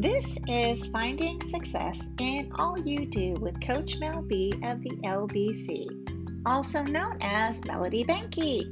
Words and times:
This 0.00 0.38
is 0.46 0.86
Finding 0.86 1.42
Success 1.42 2.10
in 2.20 2.52
All 2.54 2.78
You 2.78 3.04
Do 3.04 3.32
with 3.40 3.60
Coach 3.60 3.96
Mel 3.98 4.22
B 4.22 4.52
of 4.62 4.80
the 4.80 4.90
LBC, 5.02 5.88
also 6.46 6.84
known 6.84 7.18
as 7.20 7.64
Melody 7.64 8.04
Banky. 8.04 8.62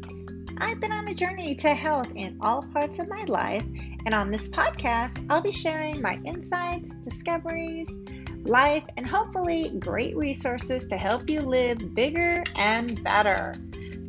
I've 0.59 0.79
been 0.79 0.93
on 0.93 1.09
a 1.09 1.15
journey 1.15 1.57
to 1.57 1.75
health 1.75 2.13
in 2.15 2.39
all 2.41 2.63
parts 2.73 3.01
of 3.01 3.09
my 3.09 3.25
life, 3.25 3.67
and 4.05 4.15
on 4.15 4.31
this 4.31 4.49
podcast, 4.49 5.27
I'll 5.29 5.41
be 5.41 5.51
sharing 5.51 6.01
my 6.01 6.21
insights, 6.25 6.91
discoveries, 6.99 7.99
life, 8.45 8.85
and 8.97 9.05
hopefully 9.05 9.73
great 9.81 10.17
resources 10.17 10.87
to 10.87 10.97
help 10.97 11.29
you 11.29 11.41
live 11.41 11.93
bigger 11.93 12.45
and 12.55 13.03
better. 13.03 13.57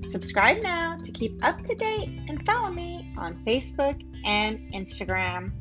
Subscribe 0.05 0.62
now 0.62 0.99
to 1.02 1.12
keep 1.12 1.44
up 1.44 1.63
to 1.63 1.73
date 1.73 2.09
and 2.30 2.45
follow 2.45 2.70
me 2.70 3.12
on 3.18 3.44
Facebook 3.44 3.99
and 4.23 4.59
Instagram. 4.72 5.52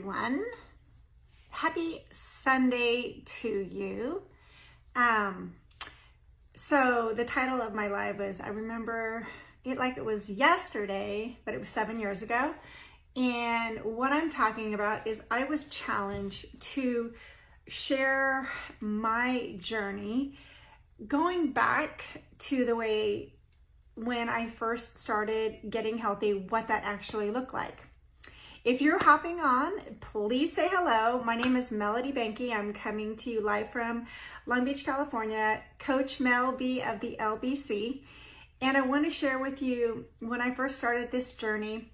Everyone, 0.00 0.42
happy 1.50 2.02
Sunday 2.14 3.22
to 3.26 3.48
you. 3.48 4.22
Um, 4.96 5.56
so 6.56 7.12
the 7.14 7.26
title 7.26 7.60
of 7.60 7.74
my 7.74 7.88
live 7.88 8.18
was 8.18 8.40
I 8.40 8.48
remember 8.48 9.28
it 9.62 9.76
like 9.76 9.98
it 9.98 10.04
was 10.04 10.30
yesterday, 10.30 11.36
but 11.44 11.52
it 11.52 11.60
was 11.60 11.68
seven 11.68 12.00
years 12.00 12.22
ago. 12.22 12.54
And 13.14 13.80
what 13.84 14.10
I'm 14.10 14.30
talking 14.30 14.72
about 14.72 15.06
is 15.06 15.22
I 15.30 15.44
was 15.44 15.66
challenged 15.66 16.46
to 16.72 17.12
share 17.68 18.48
my 18.80 19.56
journey 19.58 20.38
going 21.06 21.52
back 21.52 22.04
to 22.38 22.64
the 22.64 22.74
way 22.74 23.34
when 23.96 24.30
I 24.30 24.48
first 24.48 24.96
started 24.96 25.58
getting 25.68 25.98
healthy, 25.98 26.32
what 26.32 26.68
that 26.68 26.84
actually 26.86 27.30
looked 27.30 27.52
like. 27.52 27.89
If 28.62 28.82
you're 28.82 29.02
hopping 29.02 29.40
on, 29.40 29.72
please 30.00 30.52
say 30.52 30.68
hello. 30.68 31.22
My 31.24 31.34
name 31.34 31.56
is 31.56 31.70
Melody 31.70 32.12
Banky. 32.12 32.52
I'm 32.54 32.74
coming 32.74 33.16
to 33.16 33.30
you 33.30 33.40
live 33.40 33.72
from 33.72 34.06
Long 34.44 34.66
Beach, 34.66 34.84
California, 34.84 35.62
Coach 35.78 36.20
Mel 36.20 36.52
B 36.52 36.82
of 36.82 37.00
the 37.00 37.16
LBC. 37.18 38.02
And 38.60 38.76
I 38.76 38.82
want 38.82 39.06
to 39.06 39.10
share 39.10 39.38
with 39.38 39.62
you 39.62 40.04
when 40.18 40.42
I 40.42 40.54
first 40.54 40.76
started 40.76 41.10
this 41.10 41.32
journey, 41.32 41.90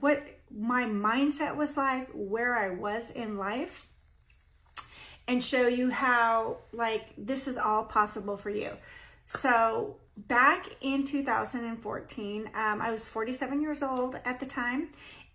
what 0.00 0.24
my 0.50 0.84
mindset 0.84 1.56
was 1.56 1.76
like, 1.76 2.08
where 2.14 2.56
I 2.56 2.70
was 2.70 3.10
in 3.10 3.36
life, 3.36 3.86
and 5.28 5.44
show 5.44 5.68
you 5.68 5.90
how 5.90 6.56
like 6.72 7.12
this 7.18 7.46
is 7.46 7.58
all 7.58 7.84
possible 7.84 8.38
for 8.38 8.48
you. 8.48 8.70
So 9.26 9.96
back 10.16 10.68
in 10.80 11.04
2014, 11.04 12.50
um, 12.54 12.80
I 12.80 12.90
was 12.90 13.06
47 13.06 13.60
years 13.60 13.82
old 13.82 14.18
at 14.24 14.40
the 14.40 14.46
time, 14.46 14.88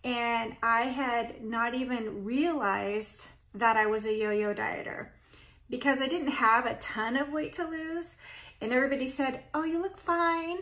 and 0.03 0.55
I 0.63 0.83
had 0.83 1.43
not 1.43 1.75
even 1.75 2.23
realized 2.25 3.27
that 3.53 3.77
I 3.77 3.85
was 3.85 4.05
a 4.05 4.13
yo-yo 4.13 4.53
dieter 4.53 5.09
because 5.69 6.01
I 6.01 6.07
didn't 6.07 6.31
have 6.31 6.65
a 6.65 6.75
ton 6.75 7.17
of 7.17 7.31
weight 7.31 7.53
to 7.53 7.67
lose. 7.67 8.15
And 8.59 8.71
everybody 8.71 9.07
said, 9.07 9.43
oh, 9.53 9.63
you 9.63 9.81
look 9.81 9.97
fine. 9.97 10.57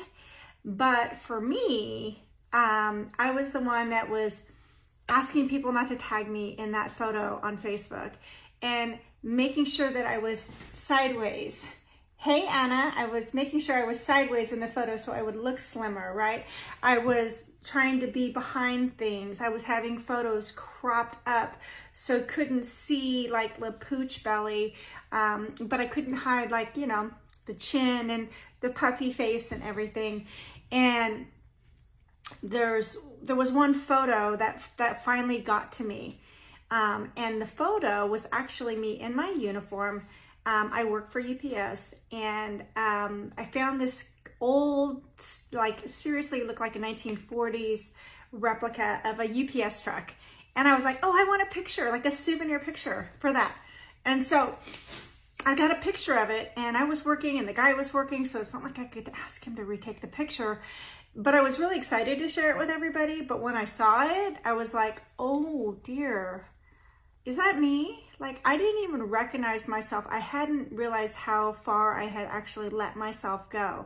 But 0.64 1.18
for 1.18 1.40
me, 1.40 2.23
um, 2.54 3.12
I 3.18 3.31
was 3.31 3.52
the 3.52 3.59
one 3.59 3.90
that 3.90 4.09
was 4.09 4.44
asking 5.08 5.50
people 5.50 5.72
not 5.72 5.88
to 5.88 5.96
tag 5.96 6.30
me 6.30 6.50
in 6.58 6.72
that 6.74 6.92
photo 6.92 7.40
on 7.42 7.58
Facebook 7.58 8.12
and 8.62 9.00
making 9.24 9.66
sure 9.66 9.90
that 9.90 10.06
I 10.06 10.18
was 10.20 10.50
sideways. 10.74 11.66
Hey, 12.22 12.45
Anna, 12.48 12.92
I 12.98 13.06
was 13.06 13.34
making 13.34 13.62
sure 13.62 13.78
I 13.78 13.86
was 13.86 13.98
sideways 13.98 14.52
in 14.52 14.59
the 14.59 14.67
photo 14.67 14.98
so 14.98 15.14
I 15.14 15.22
would 15.22 15.38
look 15.38 15.58
slimmer, 15.58 16.14
right? 16.14 16.45
I 16.84 16.98
was 16.98 17.45
trying 17.64 18.02
to 18.02 18.08
be 18.08 18.30
behind 18.30 18.97
things. 18.97 19.40
I 19.40 19.47
was 19.47 19.63
having 19.63 19.97
photos 19.97 20.52
cropped 20.52 21.18
up 21.25 21.56
so 21.94 22.22
couldn't 22.22 22.66
see 22.66 23.30
like 23.30 23.57
the 23.62 23.72
pooch 23.72 24.22
belly, 24.22 24.75
um, 25.13 25.56
but 25.62 25.80
I 25.80 25.85
couldn't 25.85 26.16
hide 26.16 26.52
like, 26.52 26.75
you 26.75 26.88
know, 26.88 27.09
the 27.46 27.53
chin 27.53 28.09
and 28.09 28.28
the 28.59 28.69
puffy 28.69 29.13
face 29.13 29.53
and 29.53 29.63
everything. 29.63 30.28
And 30.74 31.28
there's 32.44 32.97
there 33.24 33.38
was 33.38 33.50
one 33.50 33.74
photo 33.74 34.36
that 34.36 34.62
that 34.75 35.06
finally 35.06 35.40
got 35.40 35.72
to 35.74 35.86
me. 35.86 36.19
Um, 36.69 37.13
and 37.16 37.41
the 37.41 37.47
photo 37.47 38.06
was 38.06 38.28
actually 38.34 38.75
me 38.75 39.00
in 39.00 39.16
my 39.16 39.30
uniform. 39.30 40.06
Um, 40.45 40.72
I 40.73 40.85
work 40.85 41.11
for 41.11 41.22
UPS 41.22 41.95
and 42.11 42.63
um, 42.75 43.33
I 43.38 43.45
found 43.45 43.79
this 43.79 44.03
old, 44.41 45.03
like 45.51 45.88
seriously 45.88 46.44
looked 46.44 46.59
like 46.59 46.75
a 46.75 46.79
1940s 46.79 47.89
replica 48.31 49.01
of 49.05 49.19
a 49.19 49.25
UPS 49.63 49.81
truck. 49.81 50.13
And 50.55 50.67
I 50.67 50.75
was 50.75 50.83
like, 50.83 51.00
oh, 51.03 51.11
I 51.11 51.25
want 51.27 51.41
a 51.41 51.45
picture, 51.45 51.89
like 51.91 52.05
a 52.05 52.11
souvenir 52.11 52.59
picture 52.59 53.09
for 53.19 53.31
that. 53.31 53.55
And 54.05 54.25
so 54.25 54.55
I 55.45 55.55
got 55.55 55.72
a 55.72 55.75
picture 55.75 56.16
of 56.16 56.29
it 56.29 56.51
and 56.57 56.75
I 56.75 56.83
was 56.83 57.06
working 57.06 57.39
and 57.39 57.47
the 57.47 57.53
guy 57.53 57.73
was 57.73 57.94
working. 57.94 58.25
So 58.25 58.39
it's 58.39 58.53
not 58.53 58.63
like 58.63 58.79
I 58.79 58.85
could 58.85 59.11
ask 59.23 59.45
him 59.45 59.56
to 59.56 59.63
retake 59.63 60.01
the 60.01 60.07
picture, 60.07 60.61
but 61.16 61.33
I 61.33 61.41
was 61.41 61.59
really 61.59 61.77
excited 61.77 62.19
to 62.19 62.27
share 62.27 62.51
it 62.51 62.57
with 62.57 62.69
everybody. 62.69 63.21
But 63.21 63.41
when 63.41 63.56
I 63.56 63.66
saw 63.66 64.06
it, 64.06 64.38
I 64.44 64.53
was 64.53 64.73
like, 64.73 65.01
oh 65.17 65.77
dear, 65.83 66.47
is 67.25 67.38
that 67.38 67.59
me? 67.59 68.09
Like 68.19 68.41
I 68.44 68.57
didn't 68.57 68.84
even 68.84 69.03
recognize 69.03 69.68
myself. 69.68 70.06
I 70.09 70.19
hadn't 70.19 70.74
realized 70.74 71.16
how 71.16 71.53
far 71.53 72.00
I 72.00 72.07
had 72.07 72.28
actually 72.28 72.69
let 72.69 72.96
myself 72.96 73.50
go. 73.50 73.85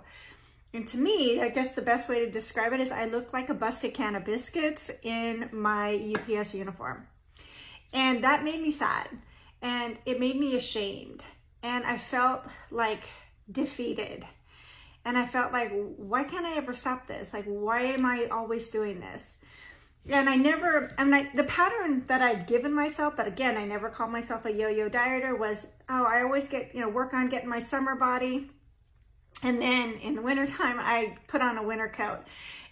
And 0.73 0.87
to 0.87 0.97
me, 0.97 1.39
I 1.39 1.49
guess 1.49 1.75
the 1.75 1.83
best 1.83 2.09
way 2.09 2.25
to 2.25 2.31
describe 2.31 2.73
it 2.73 2.79
is 2.79 2.91
I 2.91 3.05
looked 3.05 3.31
like 3.31 3.49
a 3.49 3.53
busted 3.53 3.93
can 3.93 4.15
of 4.15 4.25
biscuits 4.25 4.89
in 5.03 5.49
my 5.51 6.15
UPS 6.15 6.55
uniform. 6.55 7.07
And 7.93 8.23
that 8.23 8.43
made 8.43 8.59
me 8.59 8.71
sad 8.71 9.07
and 9.61 9.97
it 10.05 10.19
made 10.19 10.39
me 10.39 10.55
ashamed. 10.55 11.23
And 11.61 11.85
I 11.85 11.99
felt 11.99 12.43
like 12.71 13.03
defeated. 13.51 14.25
And 15.05 15.17
I 15.17 15.27
felt 15.27 15.51
like, 15.51 15.71
why 15.71 16.23
can't 16.23 16.45
I 16.45 16.55
ever 16.55 16.73
stop 16.73 17.07
this? 17.07 17.33
Like, 17.33 17.45
why 17.45 17.81
am 17.81 18.05
I 18.05 18.27
always 18.31 18.69
doing 18.69 18.99
this? 18.99 19.37
And 20.09 20.29
I 20.29 20.35
never, 20.35 20.89
mean, 20.99 21.13
I, 21.13 21.29
the 21.33 21.45
pattern 21.45 22.03
that 22.07 22.21
I'd 22.21 22.45
given 22.45 22.73
myself, 22.73 23.15
but 23.15 23.25
again, 23.25 23.55
I 23.55 23.65
never 23.65 23.89
called 23.89 24.11
myself 24.11 24.45
a 24.45 24.51
yo-yo 24.51 24.89
dieter 24.89 25.37
was, 25.37 25.65
oh, 25.87 26.03
I 26.03 26.23
always 26.23 26.47
get, 26.49 26.75
you 26.75 26.81
know, 26.81 26.89
work 26.89 27.13
on 27.13 27.29
getting 27.29 27.47
my 27.47 27.59
summer 27.59 27.95
body 27.95 28.49
and 29.43 29.61
then 29.61 29.95
in 29.95 30.15
the 30.15 30.21
wintertime, 30.21 30.77
I 30.79 31.17
put 31.27 31.41
on 31.41 31.57
a 31.57 31.63
winter 31.63 31.89
coat. 31.89 32.21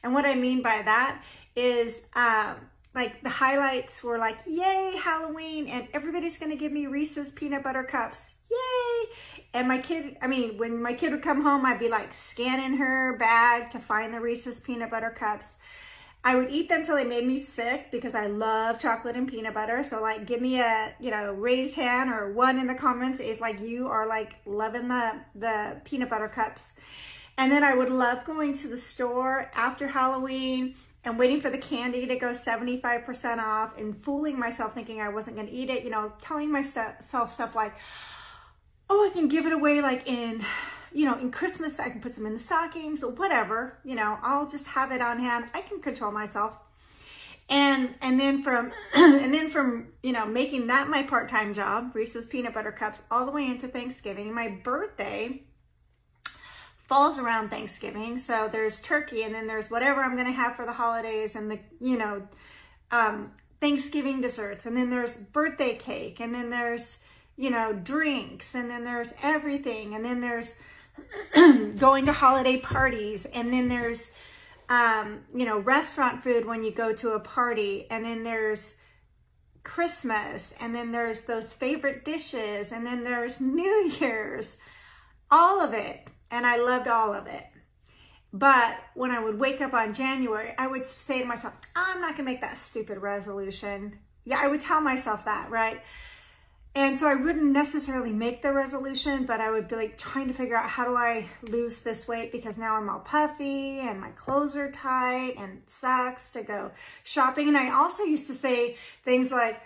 And 0.03 0.13
what 0.13 0.25
I 0.25 0.35
mean 0.35 0.61
by 0.61 0.81
that 0.83 1.21
is 1.55 2.01
um, 2.13 2.55
like 2.95 3.21
the 3.21 3.29
highlights 3.29 4.01
were 4.03 4.17
like, 4.17 4.37
yay, 4.47 4.95
Halloween, 4.97 5.67
and 5.67 5.87
everybody's 5.93 6.37
gonna 6.37 6.55
give 6.55 6.71
me 6.71 6.87
Reese's 6.87 7.31
peanut 7.33 7.63
butter 7.63 7.83
cups, 7.83 8.31
yay. 8.49 9.09
And 9.53 9.67
my 9.67 9.79
kid, 9.79 10.17
I 10.21 10.27
mean, 10.27 10.57
when 10.57 10.81
my 10.81 10.93
kid 10.93 11.11
would 11.11 11.21
come 11.21 11.41
home, 11.41 11.65
I'd 11.65 11.79
be 11.79 11.89
like 11.89 12.13
scanning 12.13 12.77
her 12.77 13.17
bag 13.17 13.69
to 13.71 13.79
find 13.79 14.13
the 14.13 14.21
Reese's 14.21 14.61
peanut 14.61 14.89
butter 14.89 15.11
cups. 15.11 15.57
I 16.23 16.35
would 16.35 16.51
eat 16.51 16.69
them 16.69 16.83
till 16.83 16.95
they 16.95 17.03
made 17.03 17.25
me 17.25 17.39
sick 17.39 17.89
because 17.91 18.13
I 18.13 18.27
love 18.27 18.77
chocolate 18.77 19.15
and 19.15 19.27
peanut 19.27 19.55
butter. 19.55 19.81
So 19.81 20.01
like 20.01 20.27
give 20.27 20.39
me 20.39 20.59
a, 20.59 20.93
you 20.99 21.09
know, 21.09 21.33
raised 21.33 21.73
hand 21.75 22.11
or 22.11 22.31
one 22.31 22.59
in 22.59 22.67
the 22.67 22.75
comments 22.75 23.19
if 23.19 23.41
like 23.41 23.59
you 23.59 23.87
are 23.87 24.07
like 24.07 24.35
loving 24.45 24.87
the, 24.87 25.13
the 25.33 25.81
peanut 25.83 26.09
butter 26.09 26.27
cups. 26.27 26.73
And 27.37 27.51
then 27.51 27.63
I 27.63 27.73
would 27.73 27.89
love 27.89 28.23
going 28.23 28.53
to 28.55 28.67
the 28.67 28.77
store 28.77 29.49
after 29.55 29.87
Halloween 29.87 30.75
and 31.03 31.17
waiting 31.17 31.41
for 31.41 31.49
the 31.49 31.57
candy 31.57 32.05
to 32.05 32.15
go 32.15 32.27
75% 32.27 33.39
off 33.39 33.75
and 33.77 33.97
fooling 33.97 34.37
myself 34.37 34.75
thinking 34.75 35.01
I 35.01 35.09
wasn't 35.09 35.37
going 35.37 35.47
to 35.47 35.53
eat 35.53 35.71
it, 35.71 35.83
you 35.83 35.89
know, 35.89 36.13
telling 36.21 36.51
myself 36.51 37.31
stuff 37.31 37.55
like, 37.55 37.73
oh, 38.89 39.07
I 39.07 39.09
can 39.09 39.27
give 39.27 39.47
it 39.47 39.53
away 39.53 39.81
like 39.81 40.07
in 40.07 40.45
you 40.93 41.05
know, 41.05 41.17
in 41.17 41.31
Christmas, 41.31 41.79
I 41.79 41.89
can 41.89 42.01
put 42.01 42.13
some 42.13 42.25
in 42.25 42.33
the 42.33 42.39
stockings 42.39 43.03
or 43.03 43.11
whatever, 43.11 43.77
you 43.83 43.95
know, 43.95 44.17
I'll 44.21 44.47
just 44.47 44.67
have 44.67 44.91
it 44.91 45.01
on 45.01 45.19
hand. 45.19 45.45
I 45.53 45.61
can 45.61 45.81
control 45.81 46.11
myself. 46.11 46.53
And, 47.49 47.95
and 48.01 48.19
then 48.19 48.43
from, 48.43 48.71
and 48.93 49.33
then 49.33 49.49
from, 49.49 49.87
you 50.03 50.13
know, 50.13 50.25
making 50.25 50.67
that 50.67 50.89
my 50.89 51.03
part-time 51.03 51.53
job, 51.53 51.91
Reese's 51.93 52.27
Peanut 52.27 52.53
Butter 52.53 52.71
Cups, 52.71 53.03
all 53.11 53.25
the 53.25 53.31
way 53.31 53.45
into 53.45 53.67
Thanksgiving, 53.67 54.33
my 54.33 54.49
birthday 54.49 55.43
falls 56.87 57.17
around 57.17 57.49
Thanksgiving. 57.49 58.17
So 58.17 58.49
there's 58.51 58.79
turkey 58.81 59.23
and 59.23 59.33
then 59.33 59.47
there's 59.47 59.69
whatever 59.69 60.01
I'm 60.01 60.15
going 60.15 60.27
to 60.27 60.33
have 60.33 60.55
for 60.55 60.65
the 60.65 60.73
holidays 60.73 61.35
and 61.35 61.49
the, 61.49 61.59
you 61.79 61.97
know, 61.97 62.27
um, 62.91 63.31
Thanksgiving 63.61 64.19
desserts. 64.19 64.65
And 64.65 64.75
then 64.75 64.89
there's 64.89 65.15
birthday 65.15 65.75
cake 65.75 66.19
and 66.19 66.33
then 66.35 66.49
there's, 66.49 66.97
you 67.37 67.49
know, 67.49 67.71
drinks 67.71 68.55
and 68.55 68.69
then 68.69 68.83
there's 68.83 69.13
everything. 69.21 69.93
And 69.95 70.03
then 70.03 70.19
there's, 70.19 70.55
going 71.77 72.05
to 72.05 72.13
holiday 72.13 72.57
parties 72.57 73.25
and 73.25 73.51
then 73.53 73.67
there's 73.67 74.11
um, 74.69 75.21
you 75.35 75.45
know 75.45 75.59
restaurant 75.59 76.23
food 76.23 76.45
when 76.45 76.63
you 76.63 76.71
go 76.71 76.93
to 76.93 77.11
a 77.11 77.19
party 77.19 77.87
and 77.89 78.05
then 78.05 78.23
there's 78.23 78.75
Christmas 79.63 80.53
and 80.59 80.73
then 80.75 80.91
there's 80.91 81.21
those 81.21 81.53
favorite 81.53 82.03
dishes 82.05 82.71
and 82.71 82.85
then 82.85 83.03
there's 83.03 83.41
New 83.41 83.91
Year's 83.99 84.57
all 85.29 85.61
of 85.61 85.73
it 85.73 86.09
and 86.31 86.45
I 86.45 86.57
loved 86.57 86.87
all 86.87 87.13
of 87.13 87.27
it 87.27 87.45
But 88.33 88.77
when 88.95 89.11
I 89.11 89.19
would 89.23 89.39
wake 89.39 89.59
up 89.61 89.73
on 89.73 89.93
January, 89.93 90.53
I 90.57 90.67
would 90.67 90.85
say 90.87 91.19
to 91.19 91.25
myself, 91.25 91.53
I'm 91.75 91.99
not 91.99 92.15
going 92.15 92.25
to 92.25 92.31
make 92.31 92.41
that 92.41 92.57
stupid 92.57 92.97
resolution. 92.99 93.99
Yeah, 94.23 94.39
I 94.39 94.47
would 94.47 94.61
tell 94.61 94.79
myself 94.81 95.25
that, 95.25 95.49
right? 95.49 95.81
And 96.73 96.97
so 96.97 97.05
I 97.05 97.15
wouldn't 97.15 97.51
necessarily 97.51 98.13
make 98.13 98.41
the 98.41 98.53
resolution, 98.53 99.25
but 99.25 99.41
I 99.41 99.51
would 99.51 99.67
be 99.67 99.75
like 99.75 99.97
trying 99.97 100.27
to 100.27 100.33
figure 100.33 100.55
out 100.55 100.69
how 100.69 100.85
do 100.85 100.95
I 100.95 101.27
lose 101.41 101.81
this 101.81 102.07
weight 102.07 102.31
because 102.31 102.57
now 102.57 102.77
I'm 102.77 102.89
all 102.89 102.99
puffy 102.99 103.79
and 103.79 103.99
my 103.99 104.11
clothes 104.11 104.55
are 104.55 104.71
tight 104.71 105.35
and 105.37 105.57
it 105.57 105.69
sucks 105.69 106.29
to 106.31 106.43
go 106.43 106.71
shopping. 107.03 107.49
And 107.49 107.57
I 107.57 107.73
also 107.73 108.03
used 108.03 108.27
to 108.27 108.33
say 108.33 108.77
things 109.03 109.31
like 109.31 109.61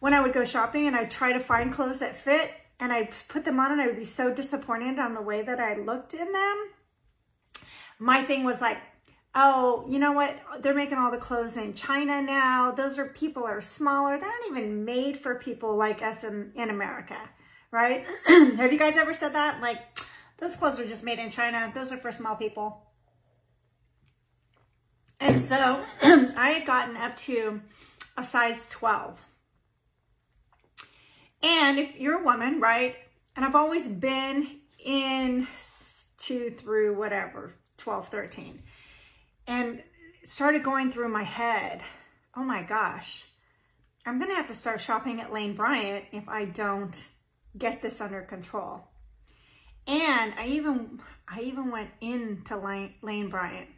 when 0.00 0.14
I 0.14 0.22
would 0.22 0.32
go 0.32 0.44
shopping 0.44 0.86
and 0.86 0.96
I'd 0.96 1.10
try 1.10 1.34
to 1.34 1.40
find 1.40 1.70
clothes 1.70 1.98
that 1.98 2.16
fit 2.16 2.52
and 2.78 2.90
I'd 2.90 3.10
put 3.28 3.44
them 3.44 3.60
on 3.60 3.72
and 3.72 3.80
I 3.80 3.86
would 3.86 3.98
be 3.98 4.04
so 4.04 4.32
disappointed 4.32 4.98
on 4.98 5.12
the 5.12 5.20
way 5.20 5.42
that 5.42 5.60
I 5.60 5.76
looked 5.76 6.14
in 6.14 6.32
them. 6.32 6.68
My 7.98 8.24
thing 8.24 8.44
was 8.44 8.62
like, 8.62 8.78
oh, 9.34 9.84
you 9.88 9.98
know 9.98 10.12
what? 10.12 10.38
They're 10.60 10.74
making 10.74 10.98
all 10.98 11.10
the 11.10 11.16
clothes 11.16 11.56
in 11.56 11.74
China 11.74 12.20
now. 12.20 12.72
Those 12.72 12.98
are 12.98 13.06
people 13.06 13.44
are 13.44 13.60
smaller. 13.60 14.18
They're 14.18 14.28
not 14.28 14.50
even 14.50 14.84
made 14.84 15.18
for 15.18 15.36
people 15.36 15.76
like 15.76 16.02
us 16.02 16.24
in, 16.24 16.52
in 16.56 16.70
America, 16.70 17.16
right? 17.70 18.06
Have 18.26 18.72
you 18.72 18.78
guys 18.78 18.96
ever 18.96 19.14
said 19.14 19.34
that? 19.34 19.60
Like, 19.60 19.78
those 20.38 20.56
clothes 20.56 20.80
are 20.80 20.86
just 20.86 21.04
made 21.04 21.18
in 21.18 21.30
China. 21.30 21.70
Those 21.74 21.92
are 21.92 21.98
for 21.98 22.10
small 22.10 22.34
people. 22.34 22.82
And 25.20 25.38
so 25.38 25.84
I 26.02 26.50
had 26.50 26.66
gotten 26.66 26.96
up 26.96 27.16
to 27.18 27.60
a 28.16 28.24
size 28.24 28.66
12. 28.70 29.18
And 31.42 31.78
if 31.78 31.96
you're 31.96 32.20
a 32.20 32.24
woman, 32.24 32.60
right? 32.60 32.96
And 33.36 33.44
I've 33.44 33.54
always 33.54 33.86
been 33.86 34.60
in 34.84 35.46
two 36.18 36.50
through 36.58 36.98
whatever, 36.98 37.54
12, 37.78 38.08
13 38.08 38.62
and 39.46 39.82
started 40.24 40.62
going 40.62 40.90
through 40.90 41.08
my 41.08 41.24
head, 41.24 41.82
oh 42.36 42.44
my 42.44 42.62
gosh, 42.62 43.24
I'm 44.06 44.18
going 44.18 44.30
to 44.30 44.36
have 44.36 44.48
to 44.48 44.54
start 44.54 44.80
shopping 44.80 45.20
at 45.20 45.32
Lane 45.32 45.54
Bryant 45.54 46.06
if 46.12 46.28
I 46.28 46.46
don't 46.46 46.96
get 47.56 47.82
this 47.82 48.00
under 48.00 48.22
control. 48.22 48.84
And 49.86 50.34
I 50.38 50.46
even 50.46 51.00
I 51.28 51.40
even 51.40 51.70
went 51.70 51.90
into 52.00 52.56
Lane, 52.56 52.94
Lane 53.02 53.28
Bryant 53.28 53.68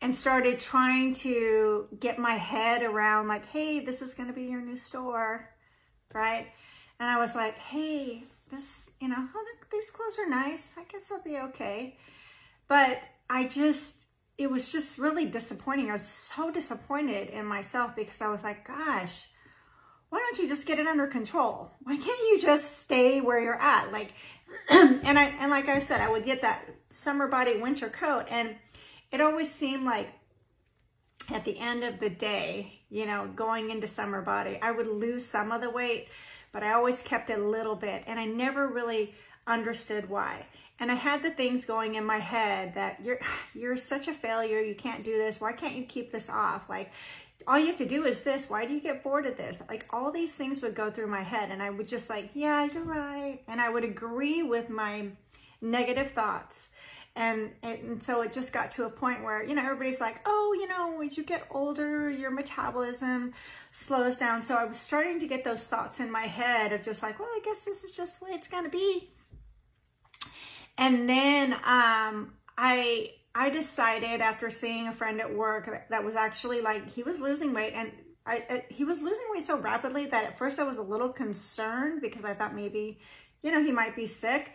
and 0.00 0.14
started 0.14 0.58
trying 0.58 1.14
to 1.14 1.86
get 1.98 2.18
my 2.18 2.34
head 2.34 2.82
around 2.82 3.28
like, 3.28 3.46
hey, 3.46 3.80
this 3.80 4.02
is 4.02 4.14
going 4.14 4.28
to 4.28 4.34
be 4.34 4.44
your 4.44 4.60
new 4.60 4.76
store, 4.76 5.48
right? 6.12 6.46
And 7.00 7.08
I 7.08 7.18
was 7.18 7.34
like, 7.34 7.56
hey, 7.58 8.24
this, 8.50 8.88
you 9.00 9.08
know, 9.08 9.16
oh, 9.34 9.44
these 9.72 9.90
clothes 9.90 10.18
are 10.18 10.28
nice. 10.28 10.74
I 10.78 10.84
guess 10.84 11.10
I'll 11.10 11.22
be 11.22 11.38
okay. 11.48 11.96
But 12.68 12.98
I 13.28 13.44
just, 13.44 14.05
it 14.38 14.50
was 14.50 14.70
just 14.70 14.98
really 14.98 15.24
disappointing. 15.24 15.88
I 15.88 15.92
was 15.92 16.06
so 16.06 16.50
disappointed 16.50 17.30
in 17.30 17.46
myself 17.46 17.96
because 17.96 18.20
I 18.20 18.28
was 18.28 18.44
like, 18.44 18.66
gosh, 18.66 19.26
why 20.10 20.18
don't 20.18 20.38
you 20.38 20.48
just 20.48 20.66
get 20.66 20.78
it 20.78 20.86
under 20.86 21.06
control? 21.06 21.70
Why 21.82 21.96
can't 21.96 22.06
you 22.06 22.38
just 22.40 22.82
stay 22.82 23.20
where 23.20 23.40
you're 23.40 23.60
at? 23.60 23.92
Like, 23.92 24.12
and 24.68 25.18
I, 25.18 25.24
and 25.40 25.50
like 25.50 25.68
I 25.68 25.78
said, 25.78 26.00
I 26.00 26.10
would 26.10 26.24
get 26.24 26.42
that 26.42 26.68
summer 26.90 27.28
body 27.28 27.58
winter 27.60 27.88
coat 27.88 28.26
and 28.30 28.56
it 29.10 29.20
always 29.20 29.50
seemed 29.50 29.84
like 29.84 30.08
at 31.30 31.44
the 31.44 31.58
end 31.58 31.82
of 31.82 31.98
the 31.98 32.10
day, 32.10 32.80
you 32.88 33.06
know, 33.06 33.28
going 33.34 33.70
into 33.70 33.86
summer 33.86 34.22
body, 34.22 34.58
I 34.62 34.70
would 34.70 34.86
lose 34.86 35.26
some 35.26 35.50
of 35.50 35.60
the 35.60 35.70
weight, 35.70 36.08
but 36.52 36.62
I 36.62 36.74
always 36.74 37.02
kept 37.02 37.30
a 37.30 37.36
little 37.36 37.74
bit 37.74 38.04
and 38.06 38.20
I 38.20 38.26
never 38.26 38.68
really 38.68 39.14
understood 39.46 40.08
why. 40.08 40.46
And 40.78 40.92
I 40.92 40.94
had 40.94 41.22
the 41.22 41.30
things 41.30 41.64
going 41.64 41.94
in 41.94 42.04
my 42.04 42.18
head 42.18 42.74
that 42.74 43.00
you're 43.02 43.20
you're 43.54 43.76
such 43.76 44.08
a 44.08 44.12
failure, 44.12 44.60
you 44.60 44.74
can't 44.74 45.04
do 45.04 45.16
this. 45.16 45.40
Why 45.40 45.52
can't 45.52 45.76
you 45.76 45.84
keep 45.84 46.12
this 46.12 46.28
off? 46.28 46.68
Like 46.68 46.90
all 47.46 47.58
you 47.58 47.66
have 47.66 47.76
to 47.76 47.86
do 47.86 48.04
is 48.06 48.22
this. 48.22 48.50
Why 48.50 48.66
do 48.66 48.74
you 48.74 48.80
get 48.80 49.02
bored 49.02 49.26
of 49.26 49.36
this? 49.36 49.62
Like 49.68 49.86
all 49.90 50.10
these 50.10 50.34
things 50.34 50.62
would 50.62 50.74
go 50.74 50.90
through 50.90 51.06
my 51.06 51.22
head 51.22 51.50
and 51.50 51.62
I 51.62 51.70
would 51.70 51.88
just 51.88 52.10
like, 52.10 52.30
yeah, 52.34 52.64
you're 52.64 52.82
right. 52.82 53.40
And 53.46 53.60
I 53.60 53.68
would 53.68 53.84
agree 53.84 54.42
with 54.42 54.68
my 54.68 55.08
negative 55.60 56.10
thoughts. 56.10 56.68
And, 57.14 57.52
and 57.62 58.02
so 58.02 58.20
it 58.20 58.32
just 58.32 58.52
got 58.52 58.72
to 58.72 58.84
a 58.84 58.90
point 58.90 59.24
where, 59.24 59.42
you 59.42 59.54
know, 59.54 59.62
everybody's 59.62 60.00
like, 60.00 60.20
oh, 60.26 60.54
you 60.60 60.68
know, 60.68 61.00
as 61.00 61.16
you 61.16 61.24
get 61.24 61.46
older, 61.50 62.10
your 62.10 62.30
metabolism 62.30 63.32
slows 63.72 64.18
down. 64.18 64.42
So 64.42 64.54
I 64.54 64.64
was 64.64 64.78
starting 64.78 65.18
to 65.20 65.26
get 65.26 65.42
those 65.42 65.64
thoughts 65.64 65.98
in 65.98 66.10
my 66.10 66.26
head 66.26 66.74
of 66.74 66.82
just 66.82 67.02
like, 67.02 67.18
well, 67.18 67.28
I 67.28 67.40
guess 67.42 67.64
this 67.64 67.84
is 67.84 67.92
just 67.92 68.18
the 68.18 68.26
way 68.26 68.32
it's 68.32 68.48
going 68.48 68.64
to 68.64 68.70
be. 68.70 69.08
And 70.78 71.08
then 71.08 71.52
um, 71.52 72.34
I 72.56 73.12
I 73.34 73.50
decided 73.50 74.20
after 74.20 74.50
seeing 74.50 74.88
a 74.88 74.92
friend 74.92 75.20
at 75.20 75.34
work 75.34 75.66
that, 75.66 75.90
that 75.90 76.04
was 76.04 76.14
actually 76.16 76.60
like 76.60 76.90
he 76.90 77.02
was 77.02 77.20
losing 77.20 77.52
weight 77.52 77.74
and 77.74 77.92
I, 78.24 78.44
I, 78.50 78.64
he 78.70 78.82
was 78.82 79.00
losing 79.02 79.24
weight 79.30 79.44
so 79.44 79.56
rapidly 79.56 80.06
that 80.06 80.24
at 80.24 80.38
first 80.38 80.58
I 80.58 80.64
was 80.64 80.78
a 80.78 80.82
little 80.82 81.10
concerned 81.10 82.00
because 82.00 82.24
I 82.24 82.34
thought 82.34 82.54
maybe 82.54 82.98
you 83.42 83.52
know 83.52 83.62
he 83.62 83.72
might 83.72 83.94
be 83.94 84.06
sick. 84.06 84.52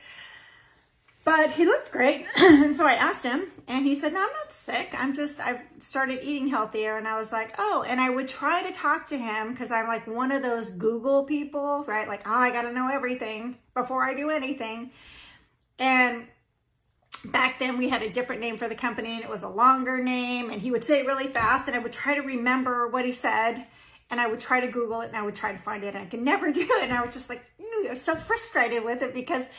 But 1.23 1.51
he 1.51 1.65
looked 1.65 1.91
great. 1.91 2.25
and 2.35 2.75
so 2.75 2.87
I 2.87 2.93
asked 2.93 3.23
him 3.23 3.51
and 3.67 3.85
he 3.85 3.93
said, 3.93 4.13
no, 4.13 4.21
I'm 4.21 4.33
not 4.33 4.51
sick. 4.51 4.89
I'm 4.97 5.13
just, 5.13 5.39
I've 5.39 5.61
started 5.79 6.21
eating 6.23 6.47
healthier. 6.47 6.97
And 6.97 7.07
I 7.07 7.17
was 7.17 7.31
like, 7.31 7.53
oh, 7.59 7.85
and 7.87 8.01
I 8.01 8.09
would 8.09 8.27
try 8.27 8.63
to 8.63 8.71
talk 8.73 9.05
to 9.07 9.17
him 9.17 9.51
because 9.51 9.71
I'm 9.71 9.87
like 9.87 10.07
one 10.07 10.31
of 10.31 10.41
those 10.41 10.71
Google 10.71 11.23
people, 11.23 11.83
right? 11.87 12.07
Like, 12.07 12.23
oh, 12.25 12.33
I 12.33 12.49
got 12.49 12.63
to 12.63 12.73
know 12.73 12.89
everything 12.91 13.57
before 13.75 14.03
I 14.03 14.15
do 14.15 14.31
anything. 14.31 14.91
And 15.81 16.27
back 17.25 17.57
then 17.57 17.79
we 17.79 17.89
had 17.89 18.03
a 18.03 18.09
different 18.09 18.39
name 18.39 18.59
for 18.59 18.69
the 18.69 18.75
company 18.75 19.15
and 19.15 19.23
it 19.23 19.29
was 19.29 19.41
a 19.41 19.49
longer 19.49 20.01
name 20.01 20.51
and 20.51 20.61
he 20.61 20.69
would 20.69 20.83
say 20.83 20.99
it 20.99 21.07
really 21.07 21.27
fast 21.27 21.67
and 21.67 21.75
I 21.75 21.79
would 21.79 21.91
try 21.91 22.13
to 22.13 22.21
remember 22.21 22.87
what 22.87 23.03
he 23.03 23.11
said 23.11 23.65
and 24.11 24.21
I 24.21 24.27
would 24.27 24.39
try 24.39 24.59
to 24.59 24.67
Google 24.67 25.01
it 25.01 25.07
and 25.07 25.17
I 25.17 25.23
would 25.23 25.35
try 25.35 25.51
to 25.51 25.57
find 25.57 25.83
it 25.83 25.95
and 25.95 25.97
I 25.97 26.05
could 26.05 26.21
never 26.21 26.51
do 26.53 26.61
it. 26.61 26.83
And 26.83 26.93
I 26.93 27.03
was 27.03 27.15
just 27.15 27.29
like, 27.29 27.43
I 27.59 27.89
was 27.89 28.01
so 28.01 28.15
frustrated 28.15 28.83
with 28.83 29.01
it 29.01 29.15
because 29.15 29.49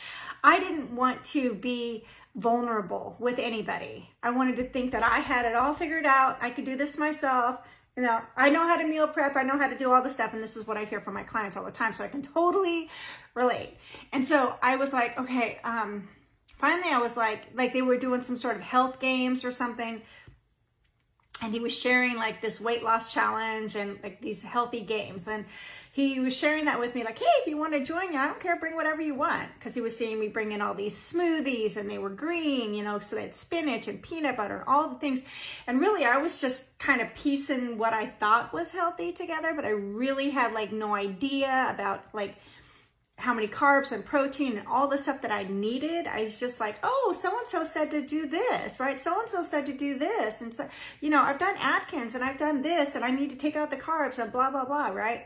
I 0.43 0.59
didn't 0.59 0.95
want 0.95 1.25
to 1.25 1.53
be 1.55 2.05
vulnerable 2.35 3.17
with 3.19 3.37
anybody. 3.37 4.09
I 4.23 4.29
wanted 4.29 4.55
to 4.55 4.63
think 4.63 4.93
that 4.93 5.03
I 5.03 5.19
had 5.19 5.45
it 5.45 5.55
all 5.55 5.73
figured 5.73 6.05
out. 6.05 6.37
I 6.39 6.51
could 6.51 6.65
do 6.65 6.77
this 6.77 6.97
myself. 6.97 7.59
You 7.97 8.03
know, 8.03 8.21
I 8.37 8.49
know 8.49 8.65
how 8.65 8.77
to 8.77 8.87
meal 8.87 9.07
prep. 9.07 9.35
I 9.35 9.43
know 9.43 9.57
how 9.57 9.67
to 9.67 9.77
do 9.77 9.91
all 9.91 10.01
the 10.01 10.09
stuff. 10.09 10.33
And 10.33 10.41
this 10.41 10.55
is 10.55 10.65
what 10.65 10.77
I 10.77 10.85
hear 10.85 11.01
from 11.01 11.13
my 11.15 11.23
clients 11.23 11.57
all 11.57 11.65
the 11.65 11.71
time. 11.71 11.93
So 11.93 12.03
I 12.03 12.07
can 12.07 12.21
totally 12.21 12.89
relate. 13.35 13.77
And 14.11 14.25
so 14.25 14.55
I 14.63 14.77
was 14.77 14.93
like, 14.93 15.19
okay, 15.19 15.59
um, 15.63 16.07
finally 16.63 16.93
I 16.93 16.99
was 16.99 17.17
like, 17.17 17.41
like 17.55 17.73
they 17.73 17.81
were 17.81 17.97
doing 17.97 18.21
some 18.21 18.37
sort 18.37 18.55
of 18.55 18.61
health 18.61 19.01
games 19.01 19.43
or 19.43 19.51
something. 19.51 20.01
And 21.41 21.53
he 21.53 21.59
was 21.59 21.77
sharing 21.77 22.15
like 22.15 22.41
this 22.41 22.61
weight 22.61 22.83
loss 22.83 23.11
challenge 23.11 23.75
and 23.75 23.99
like 24.01 24.21
these 24.21 24.41
healthy 24.43 24.79
games. 24.79 25.27
And 25.27 25.43
he 25.91 26.21
was 26.21 26.33
sharing 26.33 26.63
that 26.65 26.79
with 26.79 26.95
me 26.95 27.03
like, 27.03 27.19
hey, 27.19 27.25
if 27.41 27.47
you 27.47 27.57
want 27.57 27.73
to 27.73 27.83
join, 27.83 28.15
I 28.15 28.27
don't 28.27 28.39
care, 28.39 28.55
bring 28.55 28.77
whatever 28.77 29.01
you 29.01 29.13
want. 29.13 29.49
Because 29.59 29.73
he 29.73 29.81
was 29.81 29.97
seeing 29.97 30.17
me 30.21 30.29
bring 30.29 30.53
in 30.53 30.61
all 30.61 30.73
these 30.73 30.95
smoothies 30.95 31.75
and 31.75 31.89
they 31.89 31.97
were 31.97 32.09
green, 32.09 32.73
you 32.73 32.81
know, 32.81 32.97
so 32.99 33.17
they 33.17 33.23
had 33.23 33.35
spinach 33.35 33.89
and 33.89 34.01
peanut 34.01 34.37
butter, 34.37 34.63
all 34.65 34.87
the 34.87 34.99
things. 34.99 35.21
And 35.67 35.81
really, 35.81 36.05
I 36.05 36.15
was 36.15 36.39
just 36.39 36.77
kind 36.77 37.01
of 37.01 37.13
piecing 37.13 37.77
what 37.77 37.91
I 37.91 38.07
thought 38.07 38.53
was 38.53 38.71
healthy 38.71 39.11
together, 39.11 39.51
but 39.53 39.65
I 39.65 39.71
really 39.71 40.29
had 40.29 40.53
like 40.53 40.71
no 40.71 40.95
idea 40.95 41.67
about 41.69 42.05
like 42.13 42.35
how 43.17 43.33
many 43.33 43.47
carbs 43.47 43.91
and 43.91 44.03
protein 44.03 44.57
and 44.57 44.67
all 44.67 44.87
the 44.87 44.97
stuff 44.97 45.21
that 45.21 45.31
I 45.31 45.43
needed. 45.43 46.07
I 46.07 46.23
was 46.23 46.39
just 46.39 46.59
like, 46.59 46.75
oh, 46.83 47.15
so-and-so 47.19 47.63
said 47.63 47.91
to 47.91 48.01
do 48.01 48.27
this, 48.27 48.79
right? 48.79 48.99
So-and-so 48.99 49.43
said 49.43 49.65
to 49.67 49.73
do 49.73 49.97
this. 49.97 50.41
And 50.41 50.53
so, 50.53 50.67
you 50.99 51.09
know, 51.09 51.21
I've 51.21 51.37
done 51.37 51.55
Atkins 51.57 52.15
and 52.15 52.23
I've 52.23 52.37
done 52.37 52.61
this 52.61 52.95
and 52.95 53.05
I 53.05 53.11
need 53.11 53.29
to 53.29 53.35
take 53.35 53.55
out 53.55 53.69
the 53.69 53.77
carbs 53.77 54.19
and 54.19 54.31
blah, 54.31 54.49
blah, 54.49 54.65
blah, 54.65 54.87
right? 54.87 55.25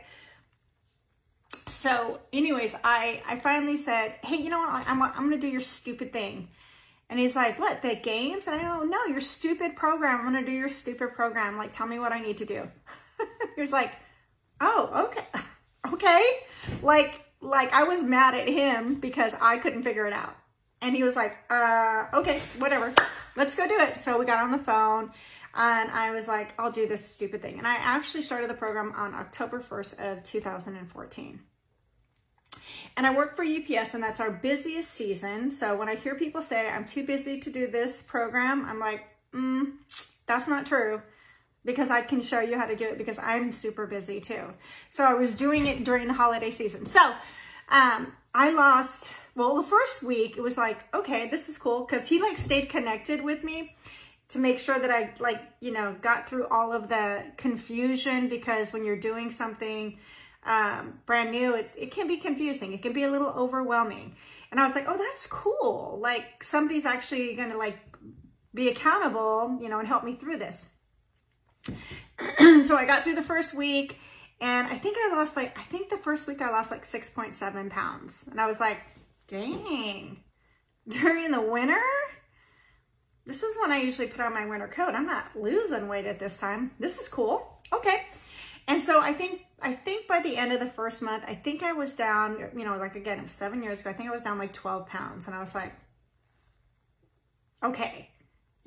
So 1.66 2.20
anyways, 2.32 2.74
I, 2.84 3.22
I 3.26 3.40
finally 3.40 3.76
said, 3.76 4.14
hey, 4.22 4.36
you 4.36 4.50
know 4.50 4.58
what? 4.58 4.86
I'm, 4.86 5.02
I'm 5.02 5.28
going 5.28 5.30
to 5.30 5.38
do 5.38 5.48
your 5.48 5.60
stupid 5.60 6.12
thing. 6.12 6.48
And 7.10 7.18
he's 7.18 7.34
like, 7.34 7.58
what, 7.58 7.80
the 7.80 7.94
games? 7.96 8.46
And 8.46 8.60
I 8.60 8.62
go, 8.62 8.84
no, 8.84 9.06
your 9.06 9.22
stupid 9.22 9.76
program. 9.76 10.20
I'm 10.20 10.32
going 10.32 10.44
to 10.44 10.50
do 10.50 10.56
your 10.56 10.68
stupid 10.68 11.14
program. 11.14 11.56
Like, 11.56 11.72
tell 11.72 11.86
me 11.86 11.98
what 11.98 12.12
I 12.12 12.20
need 12.20 12.38
to 12.38 12.44
do. 12.44 12.68
he 13.54 13.60
was 13.60 13.72
like, 13.72 13.92
oh, 14.60 15.06
okay. 15.08 15.26
Okay. 15.92 16.40
Like, 16.82 17.22
like 17.40 17.72
I 17.72 17.84
was 17.84 18.02
mad 18.02 18.34
at 18.34 18.48
him 18.48 18.96
because 18.96 19.34
I 19.40 19.58
couldn't 19.58 19.82
figure 19.82 20.06
it 20.06 20.12
out. 20.12 20.36
And 20.80 20.94
he 20.94 21.02
was 21.02 21.16
like, 21.16 21.36
uh, 21.50 22.06
okay, 22.14 22.40
whatever, 22.58 22.94
let's 23.36 23.54
go 23.54 23.66
do 23.66 23.78
it. 23.80 24.00
So 24.00 24.18
we 24.18 24.26
got 24.26 24.42
on 24.42 24.50
the 24.50 24.58
phone 24.58 25.10
and 25.54 25.90
I 25.90 26.12
was 26.12 26.28
like, 26.28 26.54
I'll 26.58 26.70
do 26.70 26.86
this 26.86 27.04
stupid 27.04 27.42
thing. 27.42 27.58
And 27.58 27.66
I 27.66 27.74
actually 27.74 28.22
started 28.22 28.48
the 28.48 28.54
program 28.54 28.92
on 28.96 29.14
October 29.14 29.60
1st 29.60 30.12
of 30.12 30.24
2014. 30.24 31.40
And 32.96 33.06
I 33.06 33.14
work 33.14 33.36
for 33.36 33.44
UPS 33.44 33.94
and 33.94 34.02
that's 34.02 34.20
our 34.20 34.30
busiest 34.30 34.90
season. 34.90 35.50
So 35.50 35.76
when 35.76 35.88
I 35.88 35.96
hear 35.96 36.14
people 36.14 36.40
say, 36.40 36.68
I'm 36.68 36.84
too 36.84 37.04
busy 37.04 37.38
to 37.40 37.50
do 37.50 37.66
this 37.66 38.02
program, 38.02 38.64
I'm 38.64 38.78
like, 38.78 39.02
mm, 39.34 39.72
that's 40.26 40.48
not 40.48 40.66
true 40.66 41.02
because 41.68 41.90
I 41.90 42.00
can 42.00 42.22
show 42.22 42.40
you 42.40 42.58
how 42.58 42.64
to 42.64 42.74
do 42.74 42.86
it 42.86 42.96
because 42.96 43.18
I'm 43.18 43.52
super 43.52 43.86
busy 43.86 44.20
too. 44.20 44.54
So 44.88 45.04
I 45.04 45.12
was 45.12 45.32
doing 45.32 45.66
it 45.66 45.84
during 45.84 46.08
the 46.08 46.14
holiday 46.14 46.50
season. 46.50 46.86
So 46.86 47.12
um, 47.68 48.14
I 48.34 48.48
lost 48.50 49.10
well, 49.34 49.54
the 49.54 49.68
first 49.68 50.02
week 50.02 50.38
it 50.38 50.40
was 50.40 50.56
like, 50.56 50.78
okay, 50.94 51.28
this 51.28 51.50
is 51.50 51.58
cool. 51.58 51.84
Cause 51.84 52.08
he 52.08 52.22
like 52.22 52.38
stayed 52.38 52.70
connected 52.70 53.22
with 53.22 53.44
me 53.44 53.76
to 54.30 54.38
make 54.38 54.58
sure 54.58 54.78
that 54.78 54.90
I 54.90 55.12
like, 55.20 55.42
you 55.60 55.70
know, 55.70 55.94
got 56.00 56.26
through 56.26 56.46
all 56.48 56.72
of 56.72 56.88
the 56.88 57.24
confusion 57.36 58.30
because 58.30 58.72
when 58.72 58.82
you're 58.82 58.98
doing 58.98 59.30
something 59.30 59.98
um, 60.44 61.00
brand 61.04 61.30
new, 61.32 61.54
it's, 61.54 61.74
it 61.76 61.90
can 61.90 62.08
be 62.08 62.16
confusing. 62.16 62.72
It 62.72 62.80
can 62.80 62.94
be 62.94 63.02
a 63.02 63.10
little 63.10 63.28
overwhelming. 63.28 64.16
And 64.50 64.58
I 64.58 64.64
was 64.64 64.74
like, 64.74 64.86
oh, 64.88 64.96
that's 64.96 65.26
cool. 65.26 65.98
Like 66.00 66.42
somebody's 66.42 66.86
actually 66.86 67.34
going 67.34 67.50
to 67.50 67.58
like 67.58 67.78
be 68.54 68.68
accountable, 68.68 69.58
you 69.60 69.68
know, 69.68 69.78
and 69.78 69.86
help 69.86 70.02
me 70.02 70.16
through 70.16 70.38
this. 70.38 70.68
so 72.64 72.76
I 72.76 72.84
got 72.86 73.04
through 73.04 73.14
the 73.14 73.22
first 73.22 73.54
week 73.54 73.98
and 74.40 74.68
I 74.68 74.78
think 74.78 74.96
I 74.98 75.14
lost 75.14 75.36
like, 75.36 75.56
I 75.58 75.64
think 75.64 75.90
the 75.90 75.98
first 75.98 76.26
week 76.26 76.40
I 76.40 76.50
lost 76.50 76.70
like 76.70 76.86
6.7 76.86 77.70
pounds. 77.70 78.24
And 78.30 78.40
I 78.40 78.46
was 78.46 78.60
like, 78.60 78.78
dang, 79.26 80.18
during 80.86 81.30
the 81.30 81.40
winter? 81.40 81.80
This 83.26 83.42
is 83.42 83.58
when 83.60 83.72
I 83.72 83.78
usually 83.78 84.06
put 84.06 84.20
on 84.20 84.32
my 84.32 84.46
winter 84.46 84.68
coat. 84.68 84.94
I'm 84.94 85.06
not 85.06 85.26
losing 85.34 85.88
weight 85.88 86.06
at 86.06 86.18
this 86.18 86.38
time. 86.38 86.70
This 86.78 87.00
is 87.00 87.08
cool. 87.08 87.60
Okay. 87.72 88.06
And 88.68 88.80
so 88.80 89.00
I 89.00 89.12
think, 89.12 89.42
I 89.60 89.74
think 89.74 90.06
by 90.06 90.20
the 90.20 90.36
end 90.36 90.52
of 90.52 90.60
the 90.60 90.70
first 90.70 91.02
month, 91.02 91.24
I 91.26 91.34
think 91.34 91.62
I 91.62 91.72
was 91.72 91.94
down, 91.94 92.50
you 92.56 92.64
know, 92.64 92.76
like 92.76 92.94
again, 92.94 93.18
it 93.18 93.24
was 93.24 93.32
seven 93.32 93.62
years 93.62 93.80
ago. 93.80 93.90
I 93.90 93.92
think 93.92 94.08
I 94.08 94.12
was 94.12 94.22
down 94.22 94.38
like 94.38 94.52
12 94.52 94.86
pounds 94.86 95.26
and 95.26 95.34
I 95.34 95.40
was 95.40 95.54
like, 95.54 95.72
okay, 97.64 98.08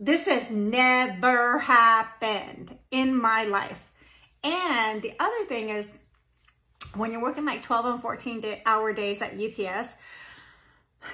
this 0.01 0.25
has 0.25 0.49
never 0.49 1.59
happened 1.59 2.75
in 2.89 3.15
my 3.15 3.45
life. 3.45 3.91
And 4.43 4.99
the 5.03 5.13
other 5.19 5.45
thing 5.45 5.69
is 5.69 5.93
when 6.95 7.11
you're 7.11 7.21
working 7.21 7.45
like 7.45 7.61
12 7.61 7.85
and 7.85 8.01
14 8.01 8.41
day, 8.41 8.63
hour 8.65 8.93
days 8.93 9.21
at 9.21 9.39
UPS, 9.39 9.93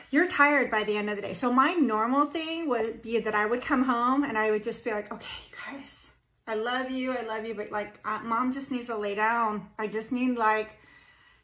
you're 0.10 0.27
tired 0.27 0.72
by 0.72 0.86
the 0.86 0.96
end 0.96 1.10
of 1.10 1.17
the 1.17 1.22
day. 1.22 1.34
So 1.34 1.51
my 1.51 1.74
normal 1.74 2.27
thing 2.27 2.70
would 2.70 3.01
be 3.01 3.20
that 3.20 3.36
I 3.36 3.46
would 3.46 3.62
come 3.62 3.84
home 3.84 4.24
and 4.24 4.38
I 4.38 4.51
would 4.51 4.63
just 4.63 4.86
be 4.86 4.91
like, 4.91 5.12
okay, 5.12 5.25
you 5.50 5.79
guys, 5.79 6.08
I 6.48 6.56
love 6.56 6.89
you. 6.89 7.12
I 7.12 7.24
love 7.24 7.46
you. 7.46 7.56
But 7.56 7.72
like 7.72 8.00
uh, 8.06 8.20
mom 8.24 8.53
just 8.53 8.72
needs 8.72 8.88
to 8.88 8.98
lay 8.98 9.15
down. 9.15 9.67
I 9.77 9.88
just 9.88 10.13
need 10.13 10.38
like, 10.38 10.70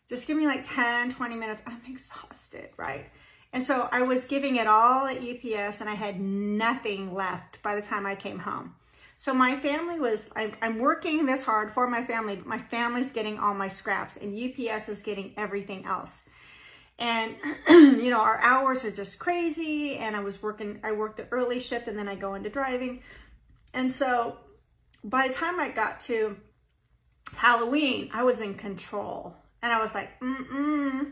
just 0.08 0.28
give 0.28 0.38
me 0.38 0.48
like 0.48 0.64
10, 0.64 1.12
20 1.12 1.36
minutes. 1.36 1.62
I'm 1.68 1.82
exhausted, 1.90 2.70
right? 2.78 3.10
And 3.54 3.64
so 3.64 3.88
I 3.92 4.02
was 4.02 4.24
giving 4.24 4.56
it 4.56 4.66
all 4.66 5.06
at 5.06 5.18
UPS 5.18 5.80
and 5.80 5.90
I 5.90 5.94
had 5.94 6.20
nothing 6.20 7.14
left 7.14 7.62
by 7.62 7.76
the 7.76 7.82
time 7.82 8.06
I 8.06 8.16
came 8.16 8.40
home. 8.40 8.76
So 9.16 9.34
my 9.34 9.58
family 9.60 10.00
was, 10.00 10.28
I'm, 10.36 10.80
working 10.80 11.28
this 11.28 11.44
hard 11.44 11.72
for 11.72 11.88
my 11.88 12.04
family, 12.04 12.36
but 12.36 12.48
my 12.48 12.58
family's 12.58 13.12
getting 13.12 13.38
all 13.38 13.54
my 13.54 13.68
scraps 13.68 14.18
and 14.18 14.36
UPS 14.36 14.90
is 14.90 15.02
getting 15.02 15.34
everything 15.38 15.86
else. 15.86 16.24
And, 16.98 17.36
you 17.70 18.10
know, 18.10 18.20
our 18.20 18.40
hours 18.40 18.84
are 18.86 18.92
just 18.92 19.20
crazy. 19.20 19.98
And 19.98 20.16
I 20.16 20.22
was 20.22 20.42
working, 20.42 20.80
I 20.84 20.92
worked 20.92 21.18
the 21.18 21.28
early 21.32 21.60
shift 21.60 21.88
and 21.88 21.98
then 21.98 22.10
I 22.10 22.16
go 22.16 22.34
into 22.34 22.50
driving. 22.50 23.02
And 23.74 23.92
so 23.92 24.38
by 25.04 25.28
the 25.28 25.34
time 25.34 25.60
I 25.60 25.70
got 25.70 26.02
to 26.02 26.38
Halloween, 27.36 28.10
I 28.14 28.24
was 28.24 28.42
in 28.42 28.56
control. 28.56 29.36
And 29.62 29.72
I 29.72 29.80
was 29.80 29.94
like, 29.94 30.20
mm-mm, 30.20 31.12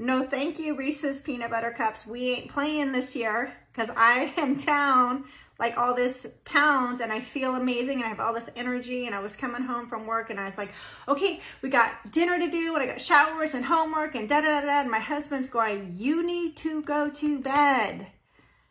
no 0.00 0.26
thank 0.26 0.58
you, 0.58 0.74
Reese's 0.74 1.20
Peanut 1.20 1.50
Butter 1.50 1.70
Cups. 1.70 2.06
We 2.06 2.30
ain't 2.30 2.50
playing 2.50 2.92
this 2.92 3.14
year 3.14 3.52
because 3.72 3.90
I 3.94 4.32
am 4.36 4.56
down 4.56 5.24
like 5.58 5.76
all 5.76 5.94
this 5.94 6.26
pounds 6.46 7.00
and 7.00 7.12
I 7.12 7.20
feel 7.20 7.54
amazing 7.54 7.98
and 7.98 8.06
I 8.06 8.08
have 8.08 8.18
all 8.18 8.32
this 8.32 8.48
energy 8.56 9.04
and 9.04 9.14
I 9.14 9.20
was 9.20 9.36
coming 9.36 9.62
home 9.62 9.88
from 9.88 10.06
work 10.06 10.30
and 10.30 10.40
I 10.40 10.46
was 10.46 10.56
like, 10.56 10.72
okay, 11.06 11.40
we 11.60 11.68
got 11.68 12.10
dinner 12.10 12.38
to 12.38 12.50
do 12.50 12.74
and 12.74 12.82
I 12.82 12.86
got 12.86 13.00
showers 13.00 13.52
and 13.52 13.66
homework 13.66 14.14
and 14.14 14.26
da 14.26 14.40
da 14.40 14.60
da 14.60 14.60
da. 14.62 14.80
And 14.80 14.90
my 14.90 14.98
husband's 14.98 15.50
going, 15.50 15.92
you 15.96 16.26
need 16.26 16.56
to 16.56 16.80
go 16.82 17.10
to 17.10 17.38
bed. 17.38 18.06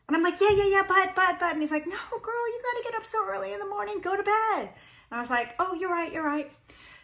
And 0.07 0.17
I'm 0.17 0.23
like, 0.23 0.41
yeah, 0.41 0.49
yeah, 0.49 0.67
yeah, 0.67 0.85
but, 0.87 1.15
but, 1.15 1.39
but. 1.39 1.53
And 1.53 1.61
he's 1.61 1.69
like, 1.69 1.85
no, 1.85 1.95
girl, 2.23 2.47
you 2.47 2.61
got 2.63 2.79
to 2.79 2.83
get 2.83 2.95
up 2.95 3.05
so 3.05 3.23
early 3.29 3.53
in 3.53 3.59
the 3.59 3.67
morning, 3.67 4.01
go 4.01 4.17
to 4.17 4.23
bed. 4.23 4.69
And 5.11 5.17
I 5.17 5.19
was 5.19 5.29
like, 5.29 5.53
oh, 5.59 5.75
you're 5.75 5.91
right, 5.91 6.11
you're 6.11 6.25
right. 6.25 6.51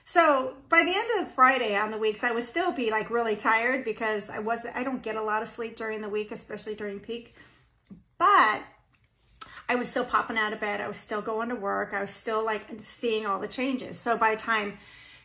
So 0.06 0.54
by 0.70 0.84
the 0.84 0.96
end 0.96 1.10
of 1.20 1.34
Friday 1.34 1.76
on 1.76 1.90
the 1.90 1.98
weeks, 1.98 2.24
I 2.24 2.32
would 2.32 2.44
still 2.44 2.72
be 2.72 2.92
like 2.92 3.10
really 3.10 3.36
tired 3.36 3.84
because 3.84 4.30
I 4.30 4.38
wasn't, 4.38 4.76
I 4.76 4.84
don't 4.84 5.02
get 5.02 5.16
a 5.16 5.22
lot 5.22 5.42
of 5.42 5.50
sleep 5.50 5.76
during 5.76 6.02
the 6.02 6.10
week, 6.10 6.32
especially 6.32 6.76
during 6.76 7.00
peak. 7.00 7.34
But 8.20 8.62
I 9.68 9.76
was 9.76 9.90
still 9.90 10.06
popping 10.06 10.38
out 10.38 10.54
of 10.54 10.60
bed. 10.60 10.80
I 10.80 10.88
was 10.88 10.98
still 10.98 11.24
going 11.24 11.50
to 11.50 11.56
work. 11.56 11.92
I 11.92 12.02
was 12.02 12.12
still 12.12 12.46
like 12.46 12.68
seeing 12.84 13.26
all 13.26 13.40
the 13.40 13.48
changes. 13.48 14.00
So 14.00 14.16
by 14.16 14.36
the 14.36 14.42
time 14.42 14.78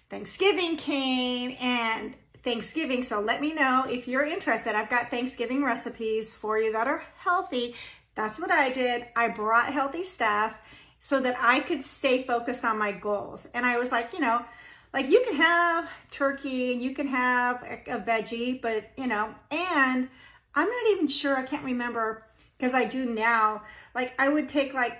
Thanksgiving 0.08 0.78
came 0.78 1.56
and 1.60 2.14
Thanksgiving. 2.42 3.02
So 3.02 3.20
let 3.20 3.42
me 3.42 3.52
know 3.52 3.84
if 3.86 4.08
you're 4.08 4.24
interested. 4.24 4.74
I've 4.74 4.88
got 4.88 5.10
Thanksgiving 5.10 5.62
recipes 5.62 6.32
for 6.32 6.58
you 6.58 6.72
that 6.72 6.86
are 6.86 7.02
healthy. 7.18 7.74
That's 8.14 8.40
what 8.40 8.50
I 8.50 8.70
did. 8.70 9.04
I 9.14 9.28
brought 9.28 9.74
healthy 9.74 10.04
stuff 10.04 10.54
so 11.00 11.18
that 11.20 11.36
I 11.40 11.60
could 11.60 11.82
stay 11.82 12.22
focused 12.24 12.64
on 12.64 12.78
my 12.78 12.92
goals. 12.92 13.48
And 13.54 13.64
I 13.64 13.78
was 13.78 13.90
like, 13.90 14.12
you 14.12 14.20
know, 14.20 14.44
like 14.92 15.08
you 15.08 15.22
can 15.24 15.36
have 15.36 15.88
turkey 16.10 16.72
and 16.72 16.82
you 16.82 16.94
can 16.94 17.08
have 17.08 17.62
a, 17.62 17.94
a 17.94 18.00
veggie, 18.00 18.60
but 18.60 18.90
you 18.96 19.06
know, 19.06 19.34
and 19.50 20.08
I'm 20.54 20.68
not 20.68 20.86
even 20.92 21.08
sure, 21.08 21.36
I 21.36 21.42
can't 21.42 21.64
remember 21.64 22.24
because 22.58 22.74
I 22.74 22.84
do 22.84 23.06
now, 23.06 23.62
like 23.94 24.12
I 24.18 24.28
would 24.28 24.48
take 24.48 24.74
like 24.74 24.98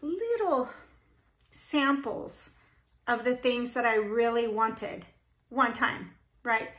little 0.00 0.70
samples 1.50 2.50
of 3.06 3.24
the 3.24 3.34
things 3.34 3.74
that 3.74 3.84
I 3.84 3.96
really 3.96 4.46
wanted 4.46 5.04
one 5.48 5.74
time, 5.74 6.12
right? 6.42 6.70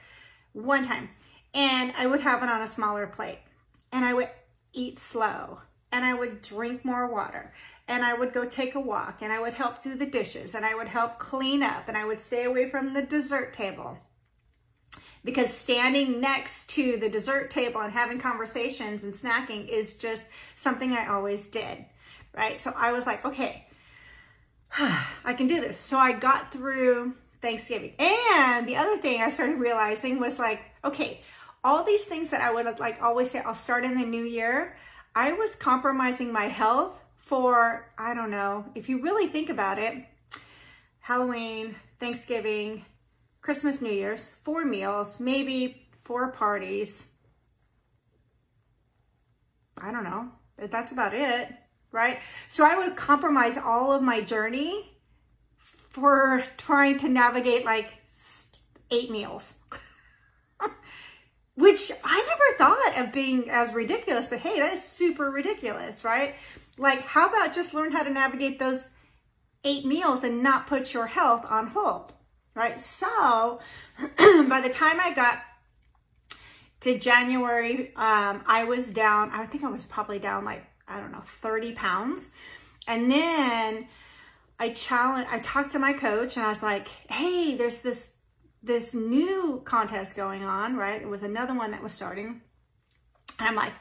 One 0.54 0.84
time. 0.84 1.10
And 1.54 1.94
I 1.98 2.08
would 2.08 2.22
have 2.22 2.42
it 2.42 2.50
on 2.50 2.62
a 2.62 2.68
smaller 2.68 3.06
plate 3.06 3.40
and 3.92 4.04
I 4.04 4.14
would 4.14 4.30
eat 4.72 4.98
slow 4.98 5.60
and 5.92 6.04
I 6.04 6.16
would 6.16 6.42
drink 6.42 6.84
more 6.84 7.08
water 7.08 7.54
and 7.88 8.04
I 8.04 8.14
would 8.14 8.34
go 8.34 8.46
take 8.46 8.76
a 8.76 8.80
walk 8.80 9.20
and 9.22 9.32
I 9.32 9.40
would 9.40 9.54
help 9.54 9.82
do 9.82 9.96
the 9.96 10.06
dishes 10.06 10.56
and 10.56 10.66
I 10.66 10.76
would 10.76 10.88
help 10.88 11.20
clean 11.20 11.62
up 11.62 11.88
and 11.88 11.98
I 11.98 12.06
would 12.06 12.20
stay 12.20 12.46
away 12.46 12.70
from 12.70 12.94
the 12.94 13.02
dessert 13.02 13.54
table 13.54 13.98
because 15.24 15.54
standing 15.54 16.20
next 16.20 16.70
to 16.72 16.98
the 16.98 17.10
dessert 17.10 17.50
table 17.50 17.82
and 17.82 17.94
having 17.94 18.20
conversations 18.20 19.04
and 19.04 19.14
snacking 19.14 19.68
is 19.68 19.94
just 19.94 20.24
something 20.56 20.92
I 20.92 21.08
always 21.08 21.48
did, 21.48 21.86
right? 22.36 22.60
So 22.60 22.74
I 22.76 22.92
was 22.92 23.06
like, 23.06 23.24
okay, 23.26 23.66
I 25.26 25.34
can 25.34 25.48
do 25.48 25.62
this. 25.62 25.78
So 25.78 25.98
I 25.98 26.14
got 26.14 26.52
through 26.52 27.14
Thanksgiving. 27.42 27.94
And 28.00 28.68
the 28.68 28.78
other 28.78 28.98
thing 28.98 29.22
I 29.22 29.30
started 29.30 29.60
realizing 29.60 30.20
was 30.20 30.40
like, 30.40 30.62
okay, 30.84 31.22
all 31.64 31.84
these 31.84 32.06
things 32.06 32.30
that 32.32 32.42
I 32.42 32.52
would 32.52 32.80
like 32.80 33.02
always 33.02 33.32
say, 33.32 33.40
I'll 33.40 33.56
start 33.56 33.86
in 33.86 33.96
the 33.96 34.06
new 34.06 34.24
year. 34.24 34.76
I 35.16 35.34
was 35.34 35.56
compromising 35.56 36.32
my 36.34 36.48
health 36.48 37.00
for, 37.24 37.88
I 37.98 38.14
don't 38.14 38.32
know, 38.32 38.66
if 38.76 38.90
you 38.90 39.02
really 39.02 39.28
think 39.28 39.50
about 39.50 39.80
it, 39.80 40.06
Halloween, 41.00 41.76
Thanksgiving, 42.00 42.86
Christmas, 43.42 43.82
New 43.82 43.92
Year's, 43.92 44.32
four 44.44 44.66
meals, 44.66 45.20
maybe 45.20 45.88
four 46.04 46.32
parties. 46.32 47.08
I 49.78 49.92
don't 49.92 50.04
know. 50.04 50.30
That's 50.58 50.92
about 50.92 51.14
it, 51.14 51.50
right? 51.92 52.20
So 52.50 52.66
I 52.66 52.78
would 52.78 52.96
compromise 52.96 53.58
all 53.58 53.92
of 53.92 54.02
my 54.02 54.22
journey 54.22 54.98
for 55.58 56.44
trying 56.58 56.98
to 57.00 57.10
navigate 57.10 57.66
like 57.66 57.90
eight 58.92 59.12
meals. 59.12 59.56
Which 61.56 61.92
I 62.04 62.18
never 62.22 62.58
thought 62.58 62.98
of 62.98 63.14
being 63.14 63.50
as 63.50 63.74
ridiculous, 63.74 64.28
but 64.28 64.40
hey, 64.40 64.60
that 64.60 64.74
is 64.74 64.84
super 64.84 65.30
ridiculous, 65.30 66.04
right? 66.04 66.36
Like, 66.78 67.02
how 67.04 67.30
about 67.30 67.54
just 67.54 67.74
learn 67.74 67.92
how 67.92 68.04
to 68.04 68.10
navigate 68.10 68.60
those 68.60 68.90
eight 69.64 69.86
meals 69.86 70.24
and 70.24 70.44
not 70.44 70.68
put 70.68 70.94
your 70.94 71.08
health 71.08 71.46
on 71.50 71.68
hold? 71.68 72.14
right? 72.56 72.80
So 72.80 73.60
by 74.18 74.62
the 74.62 74.70
time 74.72 75.00
I 75.00 75.14
got 75.14 75.40
to 76.82 76.98
January, 76.98 77.94
um, 77.96 78.44
I 78.46 78.66
was 78.66 78.92
down, 78.92 79.32
I 79.32 79.46
think 79.46 79.64
I 79.64 79.70
was 79.70 79.86
probably 79.86 80.20
down 80.20 80.46
like, 80.46 80.66
I 80.88 81.00
don't 81.00 81.12
know, 81.12 81.24
30 81.42 81.74
pounds. 81.74 82.30
And 82.88 83.10
then 83.10 83.88
I 84.60 84.70
challenged, 84.70 85.30
I 85.32 85.40
talked 85.40 85.72
to 85.74 85.80
my 85.80 85.94
coach 85.94 86.36
and 86.36 86.46
I 86.46 86.50
was 86.50 86.62
like, 86.62 86.90
hey, 87.10 87.56
there's 87.56 87.80
this, 87.80 88.10
this 88.62 88.94
new 88.94 89.62
contest 89.66 90.16
going 90.16 90.44
on, 90.44 90.76
right? 90.76 91.02
It 91.02 91.08
was 91.08 91.24
another 91.24 91.54
one 91.54 91.72
that 91.72 91.82
was 91.82 91.94
starting. 91.94 92.42
And 93.40 93.48
I'm 93.48 93.56
like, 93.56 93.74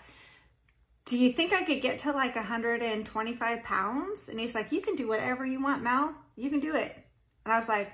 do 1.13 1.19
you 1.19 1.31
think 1.31 1.53
I 1.53 1.63
could 1.63 1.83
get 1.83 1.99
to 1.99 2.13
like 2.13 2.37
125 2.37 3.63
pounds? 3.65 4.31
And 4.31 4.41
he's 4.41 4.55
like, 4.55 4.73
you 4.73 4.81
can 4.81 4.97
do 4.97 5.07
whatever 5.07 5.45
you 5.45 5.63
want, 5.63 5.83
Mel. 5.83 6.15
You 6.37 6.49
can 6.49 6.59
do 6.59 6.75
it. 6.75 6.97
And 7.45 7.53
I 7.53 7.59
was 7.59 7.69
like, 7.69 7.93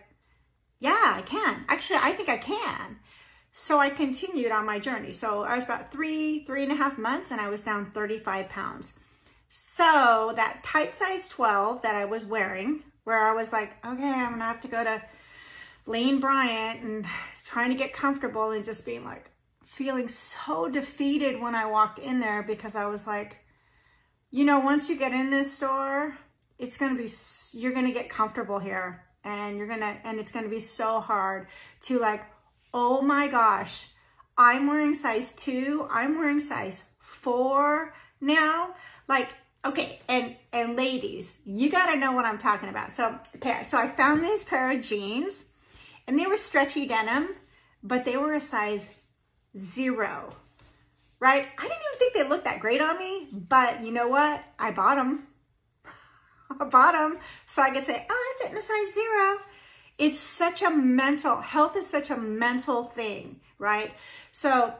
yeah, 0.78 1.14
I 1.16 1.22
can. 1.22 1.64
Actually, 1.68 1.98
I 2.00 2.12
think 2.12 2.28
I 2.28 2.36
can. 2.36 3.00
So 3.50 3.80
I 3.80 3.90
continued 3.90 4.52
on 4.52 4.64
my 4.64 4.78
journey. 4.78 5.12
So 5.12 5.42
I 5.42 5.56
was 5.56 5.64
about 5.64 5.90
three, 5.90 6.44
three 6.44 6.62
and 6.62 6.70
a 6.70 6.76
half 6.76 6.96
months 6.96 7.32
and 7.32 7.40
I 7.40 7.48
was 7.48 7.62
down 7.62 7.90
35 7.90 8.50
pounds. 8.50 8.92
So 9.48 10.32
that 10.36 10.62
tight 10.62 10.94
size 10.94 11.28
12 11.28 11.82
that 11.82 11.96
I 11.96 12.04
was 12.04 12.24
wearing, 12.24 12.84
where 13.02 13.18
I 13.18 13.32
was 13.32 13.52
like, 13.52 13.84
okay, 13.84 14.12
I'm 14.12 14.30
gonna 14.30 14.44
have 14.44 14.60
to 14.60 14.68
go 14.68 14.84
to 14.84 15.02
Lane 15.86 16.20
Bryant 16.20 16.84
and 16.84 17.04
trying 17.46 17.70
to 17.70 17.76
get 17.76 17.92
comfortable 17.92 18.52
and 18.52 18.64
just 18.64 18.86
being 18.86 19.04
like, 19.04 19.28
feeling 19.68 20.08
so 20.08 20.68
defeated 20.68 21.40
when 21.40 21.54
I 21.54 21.66
walked 21.66 21.98
in 21.98 22.20
there 22.20 22.42
because 22.42 22.74
I 22.74 22.86
was 22.86 23.06
like, 23.06 23.36
you 24.30 24.44
know, 24.44 24.58
once 24.58 24.88
you 24.88 24.96
get 24.96 25.12
in 25.12 25.30
this 25.30 25.52
store, 25.52 26.16
it's 26.58 26.76
going 26.76 26.96
to 26.96 27.02
be, 27.02 27.08
you're 27.52 27.72
going 27.72 27.86
to 27.86 27.92
get 27.92 28.08
comfortable 28.08 28.58
here 28.58 29.04
and 29.24 29.56
you're 29.56 29.66
going 29.66 29.80
to, 29.80 29.96
and 30.04 30.18
it's 30.18 30.32
going 30.32 30.44
to 30.44 30.50
be 30.50 30.58
so 30.58 31.00
hard 31.00 31.48
to 31.82 31.98
like, 31.98 32.24
oh 32.72 33.02
my 33.02 33.28
gosh, 33.28 33.86
I'm 34.36 34.66
wearing 34.66 34.94
size 34.94 35.32
two, 35.32 35.86
I'm 35.90 36.18
wearing 36.18 36.40
size 36.40 36.82
four 36.98 37.94
now. 38.20 38.74
Like, 39.06 39.28
okay, 39.64 40.00
and, 40.08 40.34
and 40.52 40.76
ladies, 40.76 41.36
you 41.44 41.70
got 41.70 41.92
to 41.92 41.96
know 41.96 42.12
what 42.12 42.24
I'm 42.24 42.38
talking 42.38 42.68
about. 42.68 42.92
So, 42.92 43.18
okay, 43.36 43.62
so 43.64 43.78
I 43.78 43.88
found 43.88 44.24
these 44.24 44.44
pair 44.44 44.70
of 44.70 44.80
jeans 44.80 45.44
and 46.06 46.18
they 46.18 46.26
were 46.26 46.36
stretchy 46.36 46.86
denim, 46.86 47.28
but 47.82 48.04
they 48.04 48.16
were 48.16 48.34
a 48.34 48.40
size 48.40 48.88
zero, 49.56 50.30
right? 51.20 51.46
I 51.58 51.62
didn't 51.62 51.78
even 51.78 51.98
think 51.98 52.14
they 52.14 52.28
looked 52.28 52.44
that 52.44 52.60
great 52.60 52.80
on 52.80 52.98
me, 52.98 53.28
but 53.32 53.84
you 53.84 53.92
know 53.92 54.08
what? 54.08 54.42
I 54.58 54.70
bought 54.70 54.96
them. 54.96 55.26
I 56.60 56.64
bought 56.64 56.92
them 56.92 57.18
so 57.46 57.62
I 57.62 57.70
could 57.70 57.84
say, 57.84 58.06
oh, 58.08 58.14
I 58.14 58.42
fit 58.42 58.52
in 58.52 58.58
a 58.58 58.62
size 58.62 58.94
zero. 58.94 59.38
It's 59.98 60.20
such 60.20 60.62
a 60.62 60.70
mental, 60.70 61.40
health 61.40 61.76
is 61.76 61.86
such 61.86 62.10
a 62.10 62.16
mental 62.16 62.84
thing, 62.84 63.40
right? 63.58 63.92
So 64.30 64.74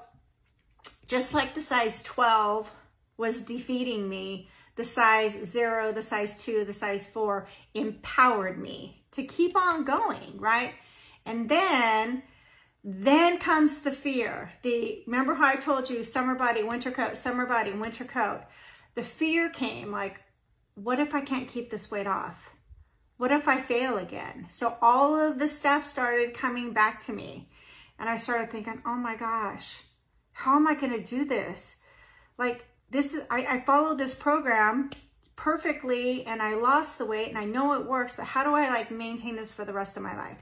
just 1.09 1.35
like 1.35 1.55
the 1.55 1.61
size 1.61 2.03
12 2.03 2.71
was 3.17 3.41
defeating 3.41 4.09
me, 4.09 4.49
the 4.77 4.85
size 4.85 5.37
zero, 5.45 5.91
the 5.91 6.03
size 6.03 6.37
two, 6.37 6.65
the 6.65 6.73
size 6.73 7.05
four 7.05 7.49
empowered 7.75 8.59
me 8.59 9.03
to 9.11 9.25
keep 9.25 9.57
on 9.57 9.85
going, 9.85 10.39
right? 10.39 10.75
And 11.27 11.49
then 11.49 12.23
then 12.91 13.37
comes 13.37 13.83
the 13.83 13.91
fear. 13.91 14.51
The 14.63 15.03
remember 15.07 15.35
how 15.35 15.47
I 15.47 15.57
told 15.57 15.91
you 15.91 16.03
summer 16.03 16.35
body, 16.35 16.63
winter 16.63 16.91
coat, 16.91 17.19
summer 17.19 17.45
body, 17.45 17.75
winter 17.75 18.05
coat. 18.05 18.45
The 18.95 19.03
fear 19.03 19.51
came 19.51 19.93
like, 19.93 20.23
what 20.75 20.99
if 20.99 21.15
I 21.15 21.21
can't 21.21 21.49
keep 21.49 21.71
this 21.71 21.91
weight 21.91 22.07
off? 22.07 22.51
What 23.19 23.31
if 23.31 23.47
I 23.47 23.61
fail 23.61 23.99
again? 23.99 24.47
So 24.49 24.79
all 24.81 25.21
of 25.21 25.39
the 25.39 25.51
stuff 25.51 25.85
started 25.85 26.33
coming 26.33 26.73
back 26.73 27.05
to 27.05 27.13
me. 27.13 27.51
And 27.99 28.09
I 28.09 28.17
started 28.17 28.51
thinking, 28.51 28.81
oh 28.87 28.97
my 28.97 29.17
gosh, 29.17 29.83
how 30.33 30.57
am 30.57 30.67
I 30.67 30.75
going 30.75 30.93
to 30.93 31.05
do 31.05 31.27
this? 31.27 31.77
Like 32.39 32.65
this 32.91 33.13
is, 33.13 33.25
I, 33.31 33.45
I 33.45 33.61
followed 33.67 33.99
this 33.99 34.15
program 34.15 34.89
perfectly 35.37 36.25
and 36.25 36.41
I 36.41 36.55
lost 36.55 36.97
the 36.97 37.05
weight 37.05 37.29
and 37.29 37.37
I 37.37 37.45
know 37.45 37.75
it 37.75 37.85
works, 37.85 38.15
but 38.17 38.25
how 38.25 38.45
do 38.45 38.55
I 38.55 38.71
like 38.71 38.91
maintain 38.91 39.37
this 39.37 39.53
for 39.53 39.67
the 39.67 39.75
rest 39.75 39.99
of 39.99 40.03
my 40.03 40.17
life? 40.17 40.39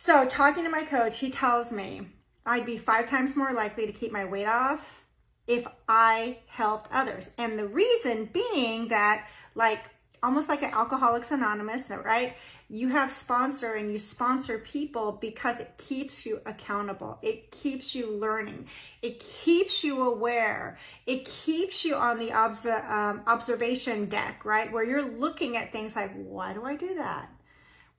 So 0.00 0.24
talking 0.26 0.62
to 0.62 0.70
my 0.70 0.84
coach, 0.84 1.18
he 1.18 1.28
tells 1.28 1.72
me 1.72 2.02
I'd 2.46 2.64
be 2.64 2.78
five 2.78 3.08
times 3.08 3.34
more 3.34 3.52
likely 3.52 3.84
to 3.84 3.92
keep 3.92 4.12
my 4.12 4.24
weight 4.24 4.46
off 4.46 5.02
if 5.48 5.66
I 5.88 6.38
helped 6.46 6.88
others. 6.92 7.30
And 7.36 7.58
the 7.58 7.66
reason 7.66 8.30
being 8.32 8.88
that 8.88 9.26
like 9.56 9.80
almost 10.22 10.48
like 10.48 10.62
an 10.62 10.70
Alcoholics 10.72 11.32
Anonymous, 11.32 11.90
right? 11.90 12.36
You 12.68 12.90
have 12.90 13.10
sponsor 13.10 13.72
and 13.72 13.90
you 13.90 13.98
sponsor 13.98 14.58
people 14.58 15.18
because 15.20 15.58
it 15.58 15.74
keeps 15.78 16.24
you 16.24 16.42
accountable. 16.46 17.18
It 17.20 17.50
keeps 17.50 17.92
you 17.92 18.08
learning. 18.08 18.68
It 19.02 19.18
keeps 19.18 19.82
you 19.82 20.04
aware. 20.04 20.78
It 21.06 21.24
keeps 21.24 21.84
you 21.84 21.96
on 21.96 22.20
the 22.20 22.30
um, 22.30 23.22
observation 23.26 24.06
deck, 24.06 24.44
right? 24.44 24.70
Where 24.70 24.84
you're 24.84 25.10
looking 25.18 25.56
at 25.56 25.72
things 25.72 25.96
like, 25.96 26.12
why 26.14 26.52
do 26.52 26.64
I 26.64 26.76
do 26.76 26.94
that? 26.94 27.30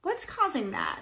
What's 0.02 0.24
causing 0.24 0.72
that? 0.72 1.02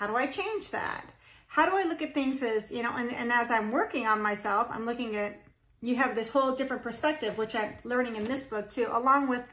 How 0.00 0.06
do 0.06 0.16
I 0.16 0.28
change 0.28 0.70
that? 0.70 1.04
How 1.46 1.66
do 1.66 1.76
I 1.76 1.82
look 1.82 2.00
at 2.00 2.14
things 2.14 2.42
as, 2.42 2.70
you 2.70 2.82
know, 2.82 2.96
and, 2.96 3.12
and 3.12 3.30
as 3.30 3.50
I'm 3.50 3.70
working 3.70 4.06
on 4.06 4.22
myself, 4.22 4.66
I'm 4.70 4.86
looking 4.86 5.14
at, 5.14 5.42
you 5.82 5.96
have 5.96 6.14
this 6.14 6.30
whole 6.30 6.56
different 6.56 6.82
perspective, 6.82 7.36
which 7.36 7.54
I'm 7.54 7.74
learning 7.84 8.16
in 8.16 8.24
this 8.24 8.44
book 8.44 8.70
too, 8.70 8.88
along 8.90 9.28
with 9.28 9.46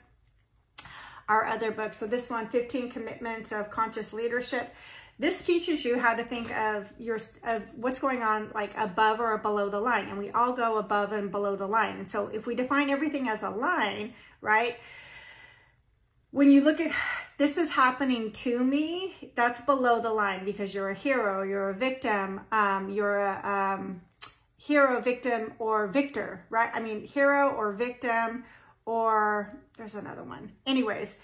our 1.27 1.45
other 1.45 1.71
books. 1.71 1.97
So 1.97 2.07
this 2.07 2.29
one, 2.29 2.47
15 2.47 2.89
Commitments 2.91 3.51
of 3.51 3.69
Conscious 3.69 4.13
Leadership. 4.13 4.73
This 5.19 5.43
teaches 5.43 5.83
you 5.83 5.99
how 5.99 6.15
to 6.15 6.23
think 6.23 6.49
of 6.57 6.87
your 6.97 7.19
of 7.43 7.63
what's 7.75 7.99
going 7.99 8.23
on 8.23 8.51
like 8.55 8.71
above 8.77 9.19
or 9.19 9.37
below 9.39 9.67
the 9.67 9.81
line. 9.81 10.07
And 10.07 10.17
we 10.17 10.29
all 10.31 10.53
go 10.53 10.77
above 10.77 11.11
and 11.11 11.29
below 11.29 11.57
the 11.57 11.67
line. 11.67 11.97
And 11.97 12.07
so 12.07 12.27
if 12.27 12.47
we 12.47 12.55
define 12.55 12.89
everything 12.89 13.27
as 13.27 13.43
a 13.43 13.49
line, 13.49 14.13
right? 14.39 14.77
When 16.37 16.51
you 16.51 16.61
look 16.61 16.79
at 16.79 16.91
this 17.39 17.57
is 17.57 17.71
happening 17.71 18.31
to 18.31 18.63
me, 18.63 19.31
that's 19.35 19.59
below 19.61 19.99
the 19.99 20.13
line 20.13 20.45
because 20.45 20.71
you're 20.71 20.91
a 20.91 20.93
hero, 20.93 21.41
you're 21.41 21.71
a 21.71 21.73
victim, 21.73 22.41
um, 22.51 22.91
you're 22.91 23.17
a 23.17 23.75
um, 23.75 24.01
hero, 24.55 25.01
victim, 25.01 25.53
or 25.57 25.87
victor, 25.87 26.45
right? 26.51 26.69
I 26.75 26.79
mean, 26.79 27.03
hero 27.03 27.49
or 27.49 27.71
victim, 27.71 28.43
or 28.85 29.57
there's 29.77 29.95
another 29.95 30.23
one. 30.23 30.51
Anyways, 30.67 31.17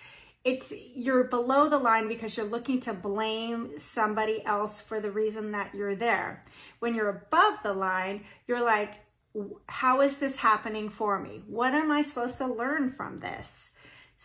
it's 0.43 0.73
you're 0.95 1.25
below 1.25 1.69
the 1.69 1.77
line 1.77 2.07
because 2.07 2.35
you're 2.35 2.47
looking 2.47 2.81
to 2.81 2.93
blame 2.93 3.73
somebody 3.77 4.43
else 4.43 4.81
for 4.81 4.99
the 4.99 5.11
reason 5.11 5.51
that 5.51 5.75
you're 5.75 5.95
there. 5.95 6.43
When 6.79 6.95
you're 6.95 7.09
above 7.09 7.59
the 7.61 7.73
line, 7.73 8.23
you're 8.47 8.63
like, 8.63 8.95
how 9.67 10.01
is 10.01 10.17
this 10.17 10.37
happening 10.37 10.89
for 10.89 11.19
me? 11.19 11.43
What 11.45 11.75
am 11.75 11.91
I 11.91 12.01
supposed 12.01 12.39
to 12.39 12.47
learn 12.47 12.93
from 12.93 13.19
this? 13.19 13.69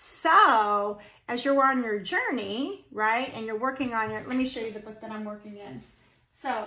So 0.00 1.00
as 1.26 1.44
you're 1.44 1.60
on 1.60 1.82
your 1.82 1.98
journey, 1.98 2.84
right, 2.92 3.32
and 3.34 3.44
you're 3.44 3.58
working 3.58 3.94
on 3.94 4.12
your, 4.12 4.22
let 4.28 4.36
me 4.36 4.48
show 4.48 4.60
you 4.60 4.70
the 4.70 4.78
book 4.78 5.00
that 5.00 5.10
I'm 5.10 5.24
working 5.24 5.56
in. 5.56 5.82
So 6.34 6.66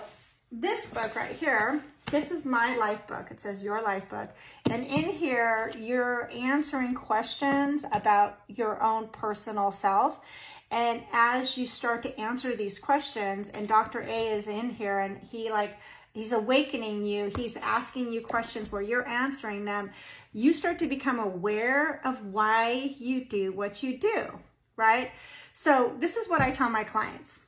this 0.50 0.84
book 0.84 1.16
right 1.16 1.34
here, 1.34 1.82
this 2.10 2.30
is 2.30 2.44
my 2.44 2.76
life 2.76 3.06
book. 3.06 3.28
It 3.30 3.40
says 3.40 3.62
your 3.62 3.80
life 3.80 4.06
book. 4.10 4.28
And 4.68 4.84
in 4.84 5.08
here, 5.08 5.72
you're 5.78 6.30
answering 6.30 6.92
questions 6.92 7.86
about 7.90 8.38
your 8.48 8.82
own 8.82 9.08
personal 9.08 9.72
self. 9.72 10.18
And 10.70 11.02
as 11.10 11.56
you 11.56 11.64
start 11.64 12.02
to 12.02 12.20
answer 12.20 12.54
these 12.54 12.78
questions, 12.78 13.48
and 13.48 13.66
Dr. 13.66 14.00
A 14.02 14.28
is 14.28 14.46
in 14.46 14.68
here 14.68 14.98
and 14.98 15.16
he 15.30 15.50
like, 15.50 15.78
he's 16.12 16.32
awakening 16.32 17.04
you. 17.04 17.30
He's 17.36 17.56
asking 17.56 18.12
you 18.12 18.20
questions 18.20 18.70
where 18.70 18.82
you're 18.82 19.06
answering 19.06 19.64
them 19.64 19.90
you 20.32 20.52
start 20.52 20.78
to 20.78 20.86
become 20.86 21.18
aware 21.18 22.00
of 22.04 22.24
why 22.24 22.94
you 22.98 23.24
do 23.24 23.52
what 23.52 23.82
you 23.82 23.98
do, 23.98 24.38
right? 24.76 25.10
So 25.52 25.94
this 25.98 26.16
is 26.16 26.28
what 26.28 26.40
I 26.40 26.50
tell 26.50 26.70
my 26.70 26.84
clients. 26.84 27.40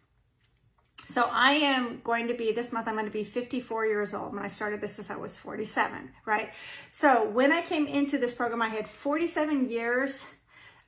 So 1.08 1.28
I 1.30 1.52
am 1.52 2.00
going 2.04 2.28
to 2.28 2.34
be, 2.34 2.52
this 2.52 2.72
month 2.72 2.88
I'm 2.88 2.94
going 2.94 3.06
to 3.06 3.10
be 3.10 3.24
54 3.24 3.86
years 3.86 4.14
old. 4.14 4.34
When 4.34 4.42
I 4.42 4.48
started 4.48 4.80
this 4.80 4.98
as 4.98 5.10
I 5.10 5.16
was 5.16 5.36
47, 5.36 6.10
right? 6.26 6.50
So 6.92 7.28
when 7.28 7.52
I 7.52 7.62
came 7.62 7.86
into 7.86 8.18
this 8.18 8.34
program, 8.34 8.62
I 8.62 8.68
had 8.68 8.88
47 8.88 9.68
years, 9.68 10.24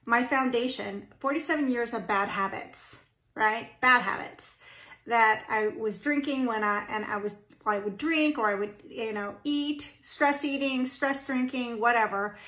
my 0.04 0.24
foundation, 0.24 1.08
47 1.18 1.70
years 1.70 1.92
of 1.92 2.06
bad 2.06 2.28
habits, 2.28 2.98
right? 3.34 3.68
Bad 3.80 4.02
habits 4.02 4.58
that 5.06 5.44
I 5.48 5.68
was 5.68 5.98
drinking 5.98 6.46
when 6.46 6.64
I, 6.64 6.84
and 6.88 7.04
I 7.04 7.18
was 7.18 7.36
I 7.66 7.78
would 7.78 7.98
drink 7.98 8.38
or 8.38 8.48
I 8.48 8.54
would, 8.54 8.74
you 8.88 9.12
know, 9.12 9.34
eat, 9.44 9.90
stress 10.02 10.44
eating, 10.44 10.86
stress 10.86 11.24
drinking, 11.24 11.80
whatever. 11.80 12.38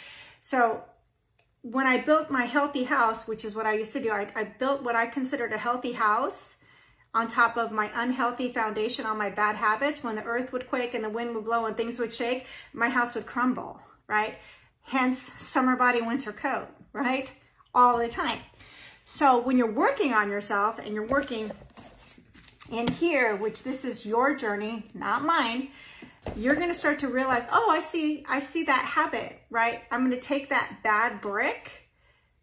So 0.40 0.82
when 1.62 1.86
I 1.86 1.98
built 1.98 2.30
my 2.30 2.44
healthy 2.44 2.84
house, 2.84 3.26
which 3.26 3.44
is 3.44 3.54
what 3.54 3.66
I 3.66 3.74
used 3.74 3.92
to 3.94 4.00
do, 4.00 4.10
I, 4.10 4.28
I 4.34 4.44
built 4.44 4.82
what 4.82 4.94
I 4.94 5.06
considered 5.06 5.52
a 5.52 5.58
healthy 5.58 5.92
house 5.92 6.56
on 7.14 7.26
top 7.26 7.56
of 7.56 7.72
my 7.72 7.90
unhealthy 7.94 8.52
foundation 8.52 9.06
on 9.06 9.18
my 9.18 9.30
bad 9.30 9.56
habits. 9.56 10.04
When 10.04 10.16
the 10.16 10.24
earth 10.24 10.52
would 10.52 10.68
quake 10.68 10.94
and 10.94 11.02
the 11.02 11.10
wind 11.10 11.34
would 11.34 11.44
blow 11.44 11.66
and 11.66 11.76
things 11.76 11.98
would 11.98 12.12
shake, 12.12 12.46
my 12.72 12.88
house 12.88 13.14
would 13.14 13.26
crumble, 13.26 13.80
right? 14.06 14.38
Hence 14.82 15.30
summer 15.36 15.76
body, 15.76 16.00
winter 16.00 16.32
coat, 16.32 16.68
right? 16.92 17.30
All 17.74 17.98
the 17.98 18.08
time. 18.08 18.40
So 19.04 19.38
when 19.40 19.56
you're 19.56 19.72
working 19.72 20.12
on 20.12 20.30
yourself 20.30 20.78
and 20.78 20.94
you're 20.94 21.06
working 21.06 21.50
in 22.70 22.88
here, 22.88 23.36
which 23.36 23.62
this 23.62 23.84
is 23.84 24.04
your 24.04 24.34
journey, 24.34 24.86
not 24.94 25.24
mine, 25.24 25.68
you're 26.36 26.54
going 26.54 26.68
to 26.68 26.74
start 26.74 26.98
to 27.00 27.08
realize, 27.08 27.44
oh, 27.50 27.70
I 27.70 27.80
see, 27.80 28.24
I 28.28 28.38
see 28.38 28.64
that 28.64 28.84
habit, 28.84 29.40
right? 29.50 29.82
I'm 29.90 30.00
going 30.00 30.18
to 30.18 30.26
take 30.26 30.50
that 30.50 30.78
bad 30.82 31.20
brick, 31.20 31.70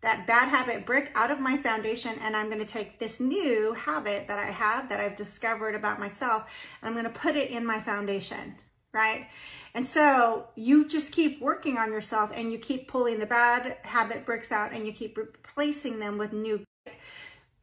that 0.01 0.25
bad 0.27 0.49
habit 0.49 0.85
brick 0.85 1.11
out 1.15 1.31
of 1.31 1.39
my 1.39 1.57
foundation, 1.57 2.17
and 2.21 2.35
I'm 2.35 2.47
going 2.47 2.59
to 2.59 2.65
take 2.65 2.99
this 2.99 3.19
new 3.19 3.73
habit 3.73 4.27
that 4.27 4.39
I 4.39 4.51
have 4.51 4.89
that 4.89 4.99
I've 4.99 5.15
discovered 5.15 5.75
about 5.75 5.99
myself, 5.99 6.43
and 6.81 6.87
I'm 6.87 6.93
going 6.93 7.11
to 7.11 7.19
put 7.19 7.35
it 7.35 7.51
in 7.51 7.65
my 7.65 7.81
foundation, 7.81 8.55
right? 8.93 9.27
And 9.75 9.85
so 9.85 10.47
you 10.55 10.87
just 10.87 11.11
keep 11.11 11.41
working 11.41 11.77
on 11.77 11.91
yourself 11.91 12.31
and 12.33 12.49
you 12.49 12.57
keep 12.57 12.87
pulling 12.87 13.19
the 13.19 13.25
bad 13.25 13.75
habit 13.83 14.25
bricks 14.25 14.53
out 14.53 14.71
and 14.71 14.87
you 14.87 14.93
keep 14.93 15.17
replacing 15.17 15.99
them 15.99 16.17
with 16.17 16.31
new. 16.31 16.63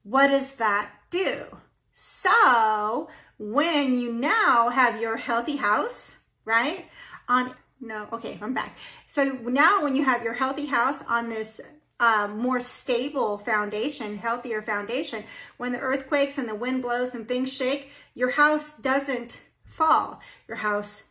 What 0.02 0.26
does 0.26 0.52
that 0.56 0.90
do? 1.08 1.46
So 1.92 3.08
when 3.38 3.98
you 3.98 4.12
now 4.12 4.68
have 4.70 5.00
your 5.00 5.16
healthy 5.16 5.56
house, 5.56 6.16
right? 6.44 6.86
On, 7.28 7.54
no, 7.80 8.08
okay, 8.12 8.38
I'm 8.40 8.54
back. 8.54 8.78
So 9.06 9.24
now 9.24 9.82
when 9.82 9.94
you 9.94 10.04
have 10.04 10.22
your 10.22 10.34
healthy 10.34 10.66
house 10.66 11.02
on 11.08 11.28
this 11.28 11.60
um, 12.00 12.38
more 12.38 12.60
stable 12.60 13.38
foundation, 13.38 14.18
healthier 14.18 14.62
foundation, 14.62 15.24
when 15.56 15.72
the 15.72 15.78
earthquakes 15.78 16.38
and 16.38 16.48
the 16.48 16.54
wind 16.54 16.82
blows 16.82 17.14
and 17.14 17.28
things 17.28 17.52
shake, 17.52 17.90
your 18.14 18.30
house 18.30 18.74
doesn't 18.74 19.40
fall. 19.64 20.20
Your 20.48 20.56
house 20.56 21.02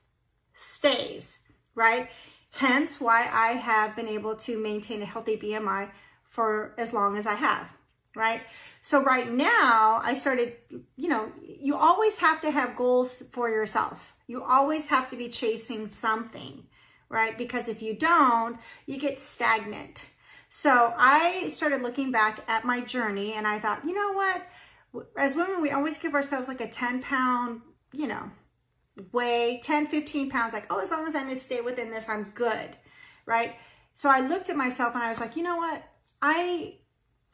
stays, 0.56 1.40
right? 1.76 2.10
Hence 2.52 3.00
why 3.00 3.30
I 3.32 3.54
have 3.54 3.96
been 3.96 4.08
able 4.08 4.36
to 4.38 4.62
maintain 4.62 5.02
a 5.02 5.06
healthy 5.06 5.38
BMI 5.38 5.90
for 6.30 6.74
as 6.78 6.94
long 6.94 7.18
as 7.18 7.26
I 7.26 7.36
have, 7.36 7.68
right? 8.16 8.42
So 8.82 9.04
right 9.04 9.32
now 9.32 10.02
I 10.04 10.14
started, 10.14 10.56
you 10.96 11.10
know, 11.10 11.32
you 11.42 11.76
always 11.76 12.18
have 12.18 12.42
to 12.42 12.52
have 12.52 12.76
goals 12.76 13.24
for 13.32 13.50
yourself. 13.50 14.16
You 14.28 14.44
always 14.44 14.88
have 14.88 15.10
to 15.12 15.16
be 15.16 15.30
chasing 15.30 15.88
something, 15.88 16.64
right? 17.10 17.38
Because 17.38 17.68
if 17.68 17.82
you 17.82 17.96
don't, 17.96 18.58
you 18.86 18.98
get 18.98 19.20
stagnant. 19.20 20.04
So 20.50 20.94
I 20.98 21.48
started 21.50 21.82
looking 21.82 22.12
back 22.12 22.42
at 22.48 22.66
my 22.66 22.82
journey 22.82 23.34
and 23.34 23.48
I 23.48 23.60
thought, 23.60 23.86
you 23.86 23.94
know 23.94 24.12
what? 24.12 25.06
As 25.18 25.36
women, 25.36 25.62
we 25.62 25.72
always 25.72 25.98
give 25.98 26.14
ourselves 26.14 26.48
like 26.48 26.60
a 26.60 26.68
10 26.68 27.02
pound, 27.02 27.62
you 27.94 28.08
know, 28.08 28.30
weigh 29.14 29.62
10, 29.64 29.88
15 29.88 30.30
pounds, 30.30 30.52
like, 30.54 30.66
oh, 30.70 30.80
as 30.80 30.92
long 30.92 31.08
as 31.08 31.16
I 31.16 31.34
stay 31.36 31.62
within 31.62 31.90
this, 31.90 32.10
I'm 32.10 32.34
good, 32.36 32.76
right? 33.26 33.56
So 33.94 34.10
I 34.10 34.20
looked 34.20 34.50
at 34.50 34.58
myself 34.58 34.94
and 34.94 35.04
I 35.04 35.10
was 35.10 35.20
like, 35.20 35.38
you 35.38 35.44
know 35.44 35.56
what? 35.56 35.84
I 36.22 36.76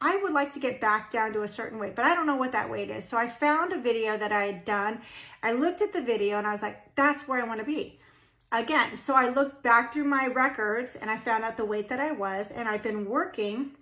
I 0.00 0.16
would 0.16 0.32
like 0.32 0.52
to 0.52 0.60
get 0.60 0.80
back 0.80 1.10
down 1.10 1.32
to 1.32 1.42
a 1.42 1.48
certain 1.48 1.78
weight, 1.78 1.96
but 1.96 2.04
I 2.04 2.14
don't 2.14 2.26
know 2.26 2.36
what 2.36 2.52
that 2.52 2.70
weight 2.70 2.90
is. 2.90 3.04
So 3.04 3.16
I 3.16 3.28
found 3.28 3.72
a 3.72 3.80
video 3.80 4.16
that 4.16 4.30
I 4.30 4.44
had 4.44 4.64
done. 4.64 5.00
I 5.42 5.52
looked 5.52 5.82
at 5.82 5.92
the 5.92 6.02
video 6.02 6.38
and 6.38 6.46
I 6.46 6.52
was 6.52 6.62
like, 6.62 6.94
that's 6.94 7.26
where 7.26 7.42
I 7.42 7.46
want 7.46 7.60
to 7.60 7.66
be. 7.66 7.98
Again, 8.52 8.96
so 8.96 9.14
I 9.14 9.28
looked 9.28 9.62
back 9.62 9.92
through 9.92 10.04
my 10.04 10.26
records 10.28 10.96
and 10.96 11.10
I 11.10 11.16
found 11.16 11.44
out 11.44 11.56
the 11.56 11.64
weight 11.64 11.88
that 11.88 12.00
I 12.00 12.12
was 12.12 12.50
and 12.50 12.68
I've 12.68 12.82
been 12.82 13.06
working 13.06 13.72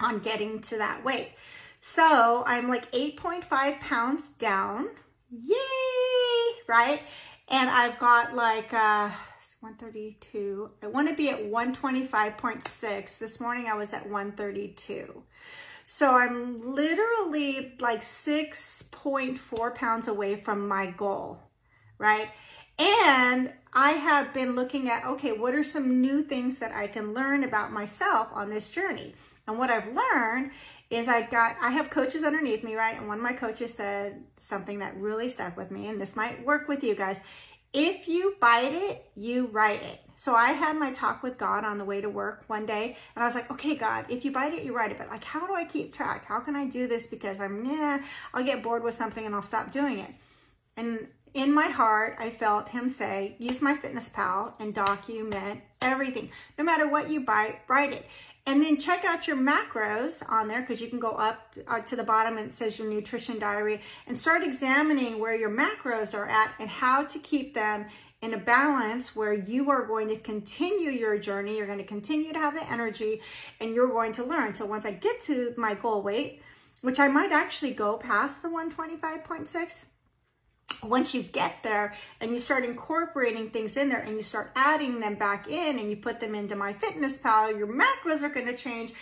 on 0.00 0.20
getting 0.20 0.60
to 0.62 0.78
that 0.78 1.04
weight. 1.04 1.32
So 1.80 2.44
I'm 2.46 2.68
like 2.68 2.90
8.5 2.92 3.80
pounds 3.80 4.30
down. 4.30 4.88
Yay! 5.30 5.56
Right? 6.66 7.02
And 7.48 7.68
I've 7.68 7.98
got 7.98 8.34
like, 8.34 8.72
uh, 8.72 9.10
132. 9.64 10.70
I 10.82 10.88
want 10.88 11.08
to 11.08 11.14
be 11.14 11.30
at 11.30 11.42
125.6. 11.42 13.18
This 13.18 13.40
morning 13.40 13.66
I 13.66 13.72
was 13.72 13.94
at 13.94 14.10
132. 14.10 15.22
So 15.86 16.10
I'm 16.10 16.74
literally 16.74 17.72
like 17.80 18.02
6.4 18.02 19.74
pounds 19.74 20.06
away 20.06 20.36
from 20.36 20.68
my 20.68 20.90
goal, 20.90 21.38
right? 21.96 22.28
And 22.78 23.54
I 23.72 23.92
have 23.92 24.34
been 24.34 24.54
looking 24.54 24.90
at, 24.90 25.06
okay, 25.06 25.32
what 25.32 25.54
are 25.54 25.64
some 25.64 26.02
new 26.02 26.22
things 26.22 26.58
that 26.58 26.72
I 26.72 26.86
can 26.86 27.14
learn 27.14 27.42
about 27.42 27.72
myself 27.72 28.28
on 28.34 28.50
this 28.50 28.70
journey? 28.70 29.14
And 29.46 29.58
what 29.58 29.70
I've 29.70 29.88
learned 29.94 30.50
is 30.90 31.08
I 31.08 31.22
got, 31.22 31.56
I 31.60 31.70
have 31.70 31.88
coaches 31.88 32.22
underneath 32.22 32.62
me, 32.62 32.74
right? 32.74 32.98
And 32.98 33.08
one 33.08 33.16
of 33.16 33.24
my 33.24 33.32
coaches 33.32 33.72
said 33.72 34.24
something 34.38 34.80
that 34.80 34.94
really 34.98 35.30
stuck 35.30 35.56
with 35.56 35.70
me, 35.70 35.88
and 35.88 35.98
this 35.98 36.16
might 36.16 36.44
work 36.44 36.68
with 36.68 36.84
you 36.84 36.94
guys, 36.94 37.20
if 37.74 38.06
you 38.06 38.36
bite 38.40 38.72
it, 38.72 39.04
you 39.16 39.46
write 39.48 39.82
it. 39.82 40.00
So 40.16 40.36
I 40.36 40.52
had 40.52 40.76
my 40.76 40.92
talk 40.92 41.24
with 41.24 41.36
God 41.36 41.64
on 41.64 41.76
the 41.76 41.84
way 41.84 42.00
to 42.00 42.08
work 42.08 42.44
one 42.46 42.66
day, 42.66 42.96
and 43.14 43.22
I 43.22 43.26
was 43.26 43.34
like, 43.34 43.50
okay, 43.50 43.74
God, 43.74 44.06
if 44.08 44.24
you 44.24 44.30
bite 44.30 44.54
it, 44.54 44.62
you 44.62 44.74
write 44.74 44.92
it. 44.92 44.98
But 44.98 45.08
like, 45.08 45.24
how 45.24 45.44
do 45.44 45.54
I 45.54 45.64
keep 45.64 45.92
track? 45.92 46.24
How 46.24 46.38
can 46.38 46.54
I 46.54 46.66
do 46.66 46.86
this? 46.86 47.08
Because 47.08 47.40
I'm, 47.40 47.64
yeah, 47.66 48.04
I'll 48.32 48.44
get 48.44 48.62
bored 48.62 48.84
with 48.84 48.94
something 48.94 49.26
and 49.26 49.34
I'll 49.34 49.42
stop 49.42 49.72
doing 49.72 49.98
it. 49.98 50.10
And 50.76 51.08
in 51.34 51.52
my 51.52 51.66
heart, 51.66 52.16
I 52.20 52.30
felt 52.30 52.68
him 52.68 52.88
say, 52.88 53.34
use 53.40 53.58
MyFitnessPal 53.58 54.54
and 54.60 54.72
document 54.72 55.60
everything. 55.82 56.30
No 56.56 56.62
matter 56.62 56.88
what 56.88 57.10
you 57.10 57.20
bite, 57.20 57.62
write 57.66 57.92
it. 57.92 58.06
And 58.46 58.62
then 58.62 58.76
check 58.76 59.06
out 59.06 59.26
your 59.26 59.38
macros 59.38 60.22
on 60.28 60.48
there 60.48 60.60
because 60.60 60.78
you 60.78 60.88
can 60.88 60.98
go 60.98 61.12
up 61.12 61.54
uh, 61.66 61.80
to 61.80 61.96
the 61.96 62.02
bottom 62.02 62.36
and 62.36 62.50
it 62.50 62.54
says 62.54 62.78
your 62.78 62.90
nutrition 62.90 63.38
diary 63.38 63.80
and 64.06 64.20
start 64.20 64.42
examining 64.42 65.18
where 65.18 65.34
your 65.34 65.48
macros 65.48 66.12
are 66.12 66.28
at 66.28 66.52
and 66.58 66.68
how 66.68 67.04
to 67.04 67.18
keep 67.20 67.54
them 67.54 67.86
in 68.20 68.34
a 68.34 68.38
balance 68.38 69.16
where 69.16 69.32
you 69.32 69.70
are 69.70 69.86
going 69.86 70.08
to 70.08 70.18
continue 70.18 70.90
your 70.90 71.18
journey. 71.18 71.56
You're 71.56 71.66
going 71.66 71.78
to 71.78 71.84
continue 71.84 72.34
to 72.34 72.38
have 72.38 72.54
the 72.54 72.70
energy 72.70 73.22
and 73.60 73.74
you're 73.74 73.88
going 73.88 74.12
to 74.12 74.24
learn. 74.24 74.54
So 74.54 74.66
once 74.66 74.84
I 74.84 74.92
get 74.92 75.20
to 75.22 75.54
my 75.56 75.74
goal 75.74 76.02
weight, 76.02 76.42
which 76.82 77.00
I 77.00 77.08
might 77.08 77.32
actually 77.32 77.72
go 77.72 77.96
past 77.96 78.42
the 78.42 78.48
125.6, 78.48 79.84
once 80.82 81.14
you 81.14 81.22
get 81.22 81.62
there 81.62 81.94
and 82.20 82.32
you 82.32 82.38
start 82.38 82.64
incorporating 82.64 83.50
things 83.50 83.76
in 83.76 83.88
there 83.88 84.00
and 84.00 84.16
you 84.16 84.22
start 84.22 84.52
adding 84.56 85.00
them 85.00 85.14
back 85.14 85.48
in 85.48 85.78
and 85.78 85.90
you 85.90 85.96
put 85.96 86.20
them 86.20 86.34
into 86.34 86.56
my 86.56 86.72
fitness 86.72 87.18
MyFitnessPal, 87.18 87.58
your 87.58 87.66
macros 87.66 88.22
are 88.22 88.28
going 88.28 88.46
to 88.46 88.56
change. 88.56 88.92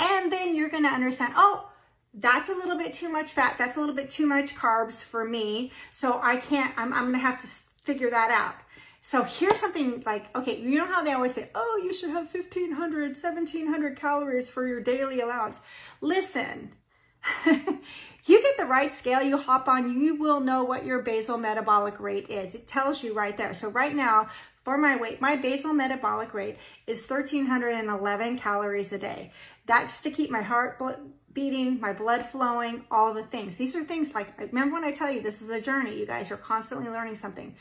And 0.00 0.32
then 0.32 0.54
you're 0.54 0.68
going 0.68 0.84
to 0.84 0.90
understand, 0.90 1.34
oh, 1.36 1.68
that's 2.14 2.48
a 2.48 2.54
little 2.54 2.78
bit 2.78 2.94
too 2.94 3.08
much 3.08 3.32
fat. 3.32 3.56
That's 3.58 3.76
a 3.76 3.80
little 3.80 3.94
bit 3.94 4.10
too 4.10 4.26
much 4.26 4.54
carbs 4.54 5.02
for 5.02 5.24
me. 5.24 5.72
So 5.92 6.20
I 6.22 6.36
can't, 6.36 6.72
I'm, 6.76 6.92
I'm 6.92 7.04
going 7.04 7.14
to 7.14 7.18
have 7.18 7.40
to 7.42 7.46
figure 7.82 8.10
that 8.10 8.30
out. 8.30 8.54
So 9.00 9.22
here's 9.22 9.58
something 9.58 10.02
like, 10.04 10.34
okay, 10.36 10.60
you 10.60 10.76
know 10.78 10.86
how 10.86 11.02
they 11.02 11.12
always 11.12 11.34
say, 11.34 11.50
oh, 11.54 11.80
you 11.82 11.94
should 11.94 12.10
have 12.10 12.32
1500, 12.32 13.16
1700 13.16 13.96
calories 13.96 14.48
for 14.50 14.66
your 14.66 14.80
daily 14.80 15.20
allowance. 15.20 15.60
Listen, 16.00 16.72
you 17.46 18.42
get 18.42 18.56
the 18.56 18.64
right 18.64 18.92
scale 18.92 19.22
you 19.22 19.36
hop 19.36 19.68
on, 19.68 20.00
you 20.00 20.14
will 20.14 20.40
know 20.40 20.64
what 20.64 20.84
your 20.84 21.02
basal 21.02 21.38
metabolic 21.38 21.98
rate 21.98 22.28
is. 22.28 22.54
It 22.54 22.66
tells 22.66 23.02
you 23.02 23.14
right 23.14 23.36
there. 23.36 23.54
So 23.54 23.68
right 23.68 23.94
now, 23.94 24.28
for 24.64 24.76
my 24.76 24.96
weight, 24.96 25.20
my 25.20 25.36
basal 25.36 25.72
metabolic 25.72 26.34
rate 26.34 26.56
is 26.86 27.08
1,311 27.08 28.38
calories 28.38 28.92
a 28.92 28.98
day. 28.98 29.32
That's 29.66 30.00
to 30.02 30.10
keep 30.10 30.30
my 30.30 30.42
heart 30.42 30.78
beating, 31.32 31.80
my 31.80 31.92
blood 31.92 32.26
flowing, 32.26 32.84
all 32.90 33.14
the 33.14 33.22
things. 33.22 33.56
These 33.56 33.76
are 33.76 33.84
things 33.84 34.14
like, 34.14 34.38
remember 34.38 34.74
when 34.74 34.84
I 34.84 34.92
tell 34.92 35.10
you 35.10 35.22
this 35.22 35.40
is 35.40 35.50
a 35.50 35.60
journey, 35.60 35.98
you 35.98 36.06
guys, 36.06 36.28
you're 36.28 36.38
constantly 36.38 36.90
learning 36.90 37.14
something. 37.14 37.54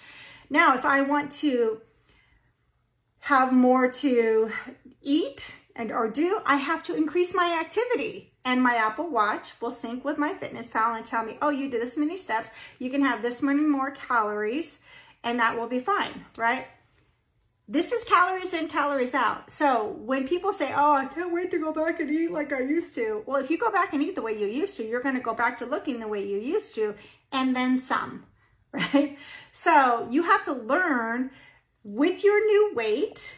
Now, 0.50 0.76
if 0.78 0.84
I 0.84 1.02
want 1.02 1.32
to 1.34 1.82
have 3.20 3.52
more 3.52 3.90
to 3.90 4.50
eat 5.02 5.54
and 5.76 5.92
or 5.92 6.10
do, 6.10 6.42
I 6.46 6.58
have 6.58 6.84
to 6.84 6.96
increase 6.96 7.34
my 7.34 7.60
activity 7.60 8.34
and 8.48 8.64
my 8.64 8.76
Apple 8.76 9.10
Watch 9.10 9.52
will 9.60 9.70
sync 9.70 10.06
with 10.06 10.16
MyFitnessPal 10.16 10.96
and 10.96 11.06
tell 11.06 11.26
me, 11.26 11.38
oh, 11.42 11.50
you 11.50 11.70
did 11.70 11.82
this 11.82 11.98
many 11.98 12.16
steps, 12.16 12.50
you 12.80 12.90
can 12.90 13.02
have 13.02 13.22
this 13.22 13.42
many 13.42 13.60
more 13.64 13.92
calories, 13.92 14.80
and 15.22 15.38
that 15.42 15.60
will 15.60 15.68
be 15.68 15.82
fine, 15.82 16.24
right? 16.38 16.66
This 17.68 17.92
is 17.92 18.06
calories 18.06 18.54
in, 18.54 18.70
calories 18.70 19.14
out. 19.14 19.52
So 19.52 19.98
when 20.00 20.26
people 20.26 20.54
say, 20.54 20.72
oh, 20.74 20.94
I 20.94 21.08
can't 21.08 21.34
wait 21.34 21.52
to 21.52 21.60
go 21.60 21.74
back 21.74 22.00
and 22.00 22.10
eat 22.10 22.32
like 22.32 22.54
I 22.54 22.62
used 22.62 22.96
to. 22.96 23.22
Well, 23.26 23.44
if 23.44 23.50
you 23.50 23.58
go 23.58 23.70
back 23.70 23.92
and 23.92 24.02
eat 24.02 24.16
the 24.16 24.22
way 24.22 24.40
you 24.40 24.48
used 24.48 24.78
to, 24.78 24.88
you're 24.88 25.04
going 25.04 25.16
to 25.16 25.22
go 25.22 25.34
back 25.34 25.58
to 25.58 25.66
looking 25.66 26.00
the 26.00 26.08
way 26.08 26.26
you 26.26 26.38
used 26.38 26.74
to 26.76 26.96
and 27.34 27.54
then 27.54 27.82
some, 27.82 28.28
right? 28.72 29.18
So 29.52 30.08
you 30.10 30.24
have 30.24 30.46
to 30.46 30.54
learn 30.54 31.32
with 31.84 32.24
your 32.24 32.46
new 32.48 32.72
weight, 32.76 33.30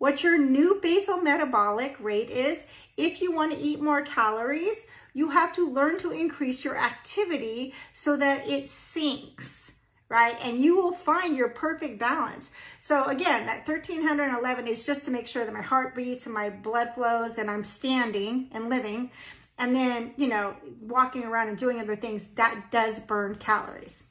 what 0.00 0.24
your 0.24 0.38
new 0.38 0.78
basal 0.80 1.18
metabolic 1.18 1.94
rate 2.00 2.30
is. 2.30 2.64
If 2.96 3.20
you 3.20 3.32
want 3.32 3.52
to 3.52 3.58
eat 3.58 3.82
more 3.82 4.00
calories, 4.00 4.86
you 5.12 5.28
have 5.28 5.52
to 5.56 5.70
learn 5.70 5.98
to 5.98 6.10
increase 6.10 6.64
your 6.64 6.78
activity 6.78 7.74
so 7.92 8.16
that 8.16 8.48
it 8.48 8.64
syncs, 8.64 9.72
right? 10.08 10.38
And 10.40 10.64
you 10.64 10.74
will 10.74 10.92
find 10.92 11.36
your 11.36 11.50
perfect 11.50 11.98
balance. 11.98 12.50
So 12.80 13.04
again, 13.04 13.44
that 13.44 13.68
1311 13.68 14.66
is 14.68 14.86
just 14.86 15.04
to 15.04 15.10
make 15.10 15.26
sure 15.26 15.44
that 15.44 15.52
my 15.52 15.60
heart 15.60 15.94
beats 15.94 16.24
and 16.24 16.34
my 16.34 16.48
blood 16.48 16.94
flows 16.94 17.36
and 17.36 17.50
I'm 17.50 17.62
standing 17.62 18.48
and 18.52 18.70
living. 18.70 19.10
And 19.58 19.76
then, 19.76 20.14
you 20.16 20.28
know, 20.28 20.56
walking 20.80 21.24
around 21.24 21.48
and 21.48 21.58
doing 21.58 21.78
other 21.78 21.94
things, 21.96 22.26
that 22.36 22.70
does 22.70 23.00
burn 23.00 23.34
calories. 23.34 24.02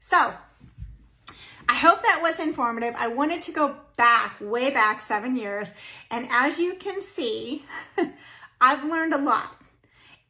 So 0.00 0.32
I 1.68 1.74
hope 1.74 2.02
that 2.02 2.20
was 2.22 2.40
informative. 2.40 2.94
I 2.96 3.08
wanted 3.08 3.42
to 3.42 3.52
go 3.52 3.76
back, 3.96 4.36
way 4.40 4.70
back 4.70 5.00
seven 5.00 5.36
years. 5.36 5.72
And 6.10 6.28
as 6.30 6.58
you 6.58 6.74
can 6.74 7.00
see, 7.00 7.64
I've 8.60 8.84
learned 8.84 9.14
a 9.14 9.18
lot. 9.18 9.56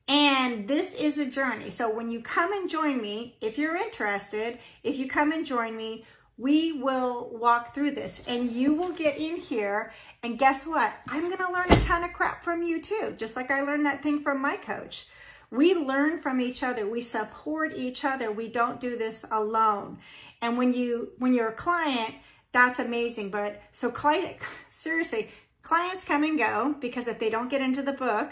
And 0.06 0.68
this 0.68 0.94
is 0.94 1.18
a 1.18 1.26
journey. 1.26 1.70
So 1.70 1.88
when 1.90 2.10
you 2.10 2.20
come 2.20 2.52
and 2.52 2.68
join 2.68 3.00
me, 3.00 3.36
if 3.40 3.56
you're 3.56 3.76
interested, 3.76 4.58
if 4.82 4.98
you 4.98 5.08
come 5.08 5.32
and 5.32 5.46
join 5.46 5.76
me, 5.76 6.04
we 6.36 6.72
will 6.72 7.30
walk 7.32 7.74
through 7.74 7.92
this 7.92 8.20
and 8.26 8.50
you 8.50 8.74
will 8.74 8.90
get 8.90 9.16
in 9.16 9.36
here 9.36 9.92
and 10.22 10.38
guess 10.38 10.66
what? 10.66 10.92
I'm 11.08 11.28
going 11.28 11.38
to 11.38 11.52
learn 11.52 11.70
a 11.70 11.80
ton 11.82 12.04
of 12.04 12.12
crap 12.12 12.44
from 12.44 12.62
you 12.62 12.82
too, 12.82 13.14
just 13.16 13.36
like 13.36 13.50
I 13.50 13.62
learned 13.62 13.86
that 13.86 14.02
thing 14.02 14.20
from 14.20 14.40
my 14.40 14.56
coach. 14.56 15.06
We 15.50 15.74
learn 15.74 16.20
from 16.20 16.40
each 16.40 16.62
other. 16.62 16.88
We 16.88 17.00
support 17.00 17.74
each 17.76 18.04
other. 18.04 18.32
We 18.32 18.48
don't 18.48 18.80
do 18.80 18.98
this 18.98 19.24
alone. 19.30 19.98
And 20.44 20.58
when 20.58 20.74
you 20.74 21.12
when 21.16 21.32
you're 21.32 21.48
a 21.48 21.54
client, 21.54 22.14
that's 22.52 22.78
amazing. 22.78 23.30
But 23.30 23.62
so 23.72 23.90
client 23.90 24.36
seriously, 24.70 25.30
clients 25.62 26.04
come 26.04 26.22
and 26.22 26.38
go 26.38 26.76
because 26.80 27.08
if 27.08 27.18
they 27.18 27.30
don't 27.30 27.48
get 27.48 27.62
into 27.62 27.80
the 27.80 27.94
book, 27.94 28.30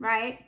right? 0.00 0.40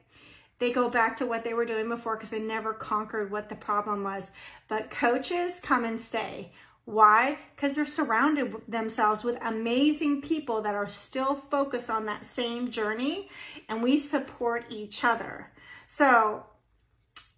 They 0.58 0.72
go 0.72 0.90
back 0.90 1.16
to 1.18 1.26
what 1.26 1.44
they 1.44 1.54
were 1.54 1.64
doing 1.64 1.88
before 1.88 2.16
because 2.16 2.30
they 2.30 2.40
never 2.40 2.72
conquered 2.72 3.30
what 3.30 3.48
the 3.48 3.54
problem 3.54 4.02
was. 4.02 4.32
But 4.66 4.90
coaches 4.90 5.60
come 5.62 5.84
and 5.84 6.00
stay. 6.00 6.50
Why? 6.86 7.38
Because 7.54 7.76
they're 7.76 7.86
surrounded 7.86 8.54
themselves 8.66 9.22
with 9.22 9.38
amazing 9.42 10.22
people 10.22 10.62
that 10.62 10.74
are 10.74 10.88
still 10.88 11.36
focused 11.36 11.90
on 11.90 12.06
that 12.06 12.26
same 12.26 12.70
journey 12.70 13.28
and 13.68 13.80
we 13.80 13.98
support 13.98 14.64
each 14.70 15.04
other. 15.04 15.52
So 15.86 16.46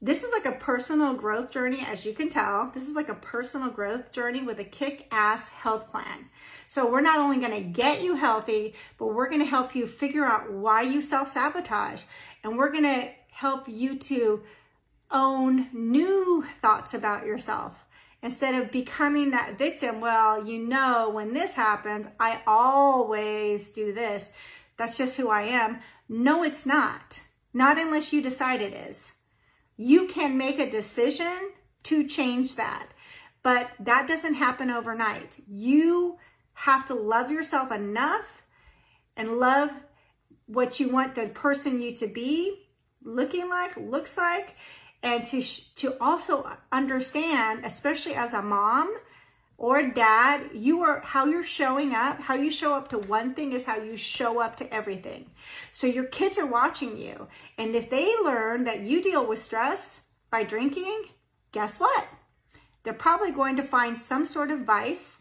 this 0.00 0.22
is 0.22 0.30
like 0.32 0.46
a 0.46 0.58
personal 0.58 1.14
growth 1.14 1.50
journey, 1.50 1.84
as 1.84 2.04
you 2.04 2.12
can 2.12 2.28
tell. 2.28 2.70
This 2.72 2.88
is 2.88 2.94
like 2.94 3.08
a 3.08 3.14
personal 3.14 3.70
growth 3.70 4.12
journey 4.12 4.42
with 4.42 4.61
a 4.61 4.64
kick 4.64 5.08
ass 5.11 5.48
health 5.48 5.90
plan. 5.90 6.30
So 6.68 6.88
we're 6.88 7.00
not 7.00 7.18
only 7.18 7.38
to 7.52 7.61
get 7.61 8.02
you 8.02 8.14
healthy, 8.14 8.74
but 8.98 9.06
we're 9.06 9.28
to 9.40 9.46
help 9.46 9.74
you 9.74 9.87
figure 9.87 10.24
out 10.24 10.52
why 10.52 10.82
you 10.82 11.00
self 11.00 11.28
sabotage. 11.28 12.02
And 12.44 12.56
we're 12.56 12.70
to 12.84 13.08
help 13.32 13.68
you 13.68 13.98
to 13.98 14.42
own 15.11 15.68
new 15.72 16.44
thoughts 16.61 16.94
about 16.94 17.26
yourself. 17.26 17.84
Instead 18.22 18.54
of 18.54 18.70
becoming 18.70 19.30
that 19.30 19.58
victim, 19.58 20.00
well, 20.00 20.44
you 20.44 20.58
know, 20.58 21.11
when 21.11 21.32
this 21.32 21.54
happens, 21.54 22.06
I 22.20 22.40
always 22.46 23.68
do 23.70 23.92
this. 23.92 24.30
That's 24.76 24.96
just 24.96 25.16
who 25.16 25.28
I 25.28 25.42
am. 25.42 25.78
No, 26.08 26.42
it's 26.42 26.66
not. 26.66 27.20
Not 27.52 27.78
unless 27.78 28.12
you 28.12 28.20
decide 28.20 28.61
it 28.61 28.72
is. 28.72 29.12
You 29.79 30.07
can 30.09 30.37
make 30.37 30.59
a 30.59 30.71
decision 30.71 31.53
to 31.85 32.07
change 32.07 32.57
that, 32.57 32.88
but 33.43 33.71
that 33.79 34.09
doesn't 34.09 34.35
happen 34.35 34.71
overnight. 34.71 35.37
You 35.47 36.19
have 36.55 36.85
to 36.87 36.95
love 36.95 37.31
yourself 37.31 37.71
enough 37.71 38.43
and 39.17 39.38
love 39.38 39.71
what 40.47 40.81
you 40.81 40.88
want 40.88 41.14
the 41.14 41.29
person 41.29 41.81
you 41.81 41.95
to 41.97 42.09
be 42.09 42.67
looking 43.05 43.49
like, 43.49 43.77
looks 43.77 44.17
like, 44.17 44.57
and 45.03 45.25
to, 45.27 45.43
to 45.77 45.97
also 46.03 46.51
understand, 46.73 47.64
especially 47.64 48.14
as 48.14 48.33
a 48.33 48.43
mom 48.43 48.93
or 49.59 49.83
dad, 49.83 50.51
you 50.55 50.83
are, 50.83 51.01
how 51.01 51.27
you're 51.27 51.42
showing 51.42 51.92
up, 51.92 52.21
how 52.21 52.37
you 52.37 52.49
show 52.49 52.75
up 52.75 52.88
to 52.90 52.99
one 52.99 53.35
thing 53.35 53.53
is 53.53 53.64
how 53.64 53.77
you 53.77 53.97
show 53.97 54.40
up 54.40 54.57
to 54.57 54.73
everything. 54.73 55.27
So 55.73 55.88
your 55.88 56.05
kids 56.05 56.38
are 56.38 56.47
watching 56.47 56.97
you. 56.97 57.27
And 57.59 57.75
if 57.75 57.90
they 57.90 58.14
learn 58.23 58.64
that 58.64 58.83
you 58.83 59.03
deal 59.03 59.27
with 59.27 59.40
stress 59.40 60.03
by 60.31 60.44
drinking, 60.44 61.07
guess 61.51 61.81
what? 61.81 62.07
They're 62.85 62.92
probably 62.92 63.33
going 63.33 63.57
to 63.57 63.64
find 63.64 63.99
some 63.99 64.25
sort 64.25 64.53
of 64.53 64.61
vice 64.61 65.18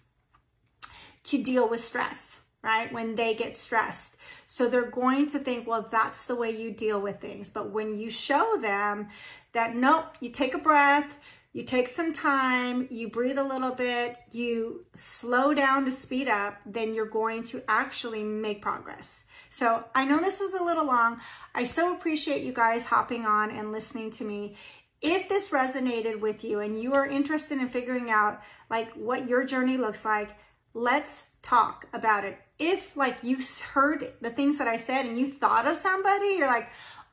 to 1.24 1.44
deal 1.44 1.68
with 1.68 1.84
stress, 1.84 2.38
right? 2.64 2.94
When 2.94 3.16
they 3.16 3.34
get 3.34 3.58
stressed. 3.58 4.18
So 4.46 4.70
they're 4.70 4.92
going 4.92 5.30
to 5.32 5.40
think, 5.40 5.68
well, 5.68 5.88
that's 5.90 6.26
the 6.26 6.36
way 6.36 6.52
you 6.52 6.70
deal 6.70 7.02
with 7.02 7.20
things. 7.20 7.50
But 7.50 7.72
when 7.72 7.98
you 7.98 8.12
show 8.12 8.56
them 8.62 9.10
that, 9.54 9.76
nope, 9.76 10.06
you 10.20 10.30
take 10.30 10.54
a 10.54 10.60
breath, 10.60 11.18
you 11.58 11.64
take 11.64 11.88
some 11.88 12.14
time, 12.14 12.88
you 12.92 13.10
breathe 13.10 13.40
a 13.40 13.44
little 13.44 13.72
bit, 13.72 14.16
you 14.32 14.86
slow 14.94 15.56
down 15.56 15.86
to 15.86 15.92
speed 15.92 16.28
up, 16.28 16.60
then 16.68 16.94
you're 16.94 17.10
going 17.10 17.44
to 17.46 17.64
actually 17.68 18.24
make 18.24 18.62
progress. 18.62 19.24
So 19.50 19.84
I 19.96 20.06
know 20.06 20.20
this 20.20 20.40
was 20.40 20.54
a 20.54 20.64
little 20.64 20.86
long. 20.86 21.20
I 21.56 21.64
so 21.64 21.96
appreciate 21.96 22.44
you 22.44 22.54
guys 22.54 22.86
hopping 22.86 23.26
on 23.26 23.50
and 23.50 23.72
listening 23.72 24.12
to 24.12 24.24
me. 24.24 24.56
If 25.02 25.30
this 25.30 25.50
resonated 25.50 26.20
with 26.20 26.44
you 26.44 26.60
and 26.60 26.80
you 26.80 26.94
are 26.94 27.08
interested 27.08 27.58
in 27.58 27.70
figuring 27.70 28.12
out 28.12 28.40
like 28.70 28.94
what 28.94 29.28
your 29.28 29.44
journey 29.44 29.78
looks 29.78 30.06
like, 30.06 30.36
let's 30.76 31.26
talk 31.42 31.88
about 31.92 32.24
it. 32.24 32.38
If 32.60 32.96
like 32.96 33.24
you 33.24 33.40
heard 33.74 34.14
the 34.22 34.30
things 34.30 34.60
that 34.60 34.68
I 34.68 34.78
said 34.78 35.08
and 35.08 35.18
you 35.18 35.32
thought 35.32 35.66
of 35.66 35.78
somebody, 35.78 36.36
you're 36.38 36.46
like, 36.46 36.70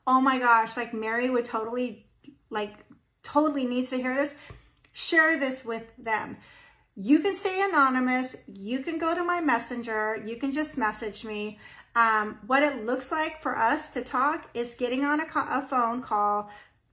oh 0.07 0.21
my 0.21 0.39
gosh, 0.39 0.77
like 0.77 0.93
Mary 0.93 1.31
would 1.31 1.47
totally, 1.47 2.05
like 2.51 2.75
totally 3.25 3.67
needs 3.67 3.91
to 3.91 3.97
hear 3.97 4.15
this, 4.15 4.35
share 4.93 5.39
this 5.41 5.65
with 5.65 5.93
them. 5.99 6.37
You 6.95 7.19
can 7.19 7.35
stay 7.35 7.61
anonymous. 7.61 8.37
You 8.47 8.79
can 8.79 8.99
go 8.99 9.15
to 9.15 9.25
my 9.25 9.41
messenger. 9.41 10.23
You 10.25 10.37
can 10.37 10.53
just 10.53 10.79
message 10.79 11.25
me. 11.25 11.59
Um, 11.97 12.39
what 12.47 12.63
it 12.63 12.85
looks 12.85 13.11
like 13.11 13.43
for 13.43 13.59
us 13.59 13.91
to 13.91 14.03
talk 14.03 14.49
is 14.55 14.75
getting 14.75 15.05
on 15.05 15.21
a, 15.21 15.25
a 15.25 15.67
phone 15.69 16.03
call, 16.03 16.51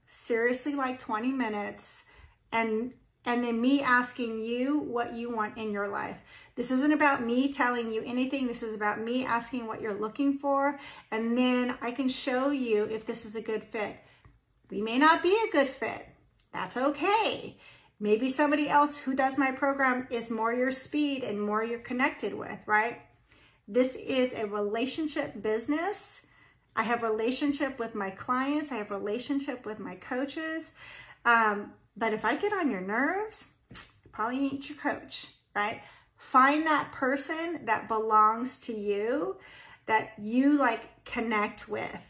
seriously 0.08 0.74
like 0.74 1.00
20 1.00 1.32
minutes, 1.32 2.04
and 2.52 2.94
and 3.24 3.44
then 3.44 3.62
me 3.62 3.82
asking 3.82 4.44
you 4.44 4.80
what 4.80 5.14
you 5.14 5.30
want 5.30 5.58
in 5.58 5.72
your 5.72 5.88
life. 5.88 6.18
This 6.56 6.72
isn't 6.72 6.92
about 6.92 7.24
me 7.24 7.54
telling 7.54 7.92
you 7.92 8.04
anything. 8.04 8.48
This 8.48 8.64
is 8.64 8.74
about 8.74 9.00
me 9.00 9.24
asking 9.24 9.68
what 9.68 9.80
you're 9.80 10.00
looking 10.00 10.40
for. 10.40 10.80
And 11.12 11.38
then 11.38 11.76
I 11.82 11.92
can 11.92 12.10
show 12.10 12.50
you 12.50 12.86
if 12.86 13.06
this 13.06 13.26
is 13.26 13.36
a 13.36 13.42
good 13.42 13.64
fit. 13.64 13.98
We 14.72 14.82
may 14.82 14.98
not 14.98 15.22
be 15.22 15.38
a 15.48 15.52
good 15.52 15.68
fit. 15.68 16.08
That's 16.54 16.78
okay. 16.78 17.58
Maybe 18.00 18.30
somebody 18.30 18.68
else 18.68 18.98
who 18.98 19.14
does 19.14 19.38
my 19.38 19.52
program 19.52 20.08
is 20.10 20.30
more 20.30 20.52
your 20.54 20.72
speed 20.72 21.24
and 21.24 21.42
more 21.42 21.64
you're 21.64 21.80
connected 21.80 22.34
with, 22.34 22.58
right? 22.66 23.00
This 23.68 23.96
is 23.96 24.34
a 24.34 24.48
relationship 24.48 25.42
business. 25.42 26.22
I 26.76 26.84
have 26.84 27.04
relationship 27.04 27.78
with 27.78 27.94
my 27.94 28.10
clients. 28.10 28.72
I 28.72 28.76
have 28.76 28.90
relationship 28.90 29.66
with 29.66 29.80
my 29.80 29.96
coaches. 29.96 30.72
Um, 31.26 31.74
but 31.96 32.14
if 32.14 32.26
I 32.26 32.36
get 32.38 32.54
on 32.54 32.72
your 32.72 32.82
nerves, 32.82 33.46
probably 34.12 34.46
ain't 34.46 34.68
your 34.68 34.78
coach, 34.78 35.28
right? 35.56 35.82
Find 36.18 36.66
that 36.66 36.92
person 36.92 37.66
that 37.66 37.88
belongs 37.88 38.58
to 38.60 38.74
you, 38.74 39.38
that 39.86 40.14
you 40.20 40.58
like 40.58 41.06
connect 41.06 41.68
with. 41.68 42.02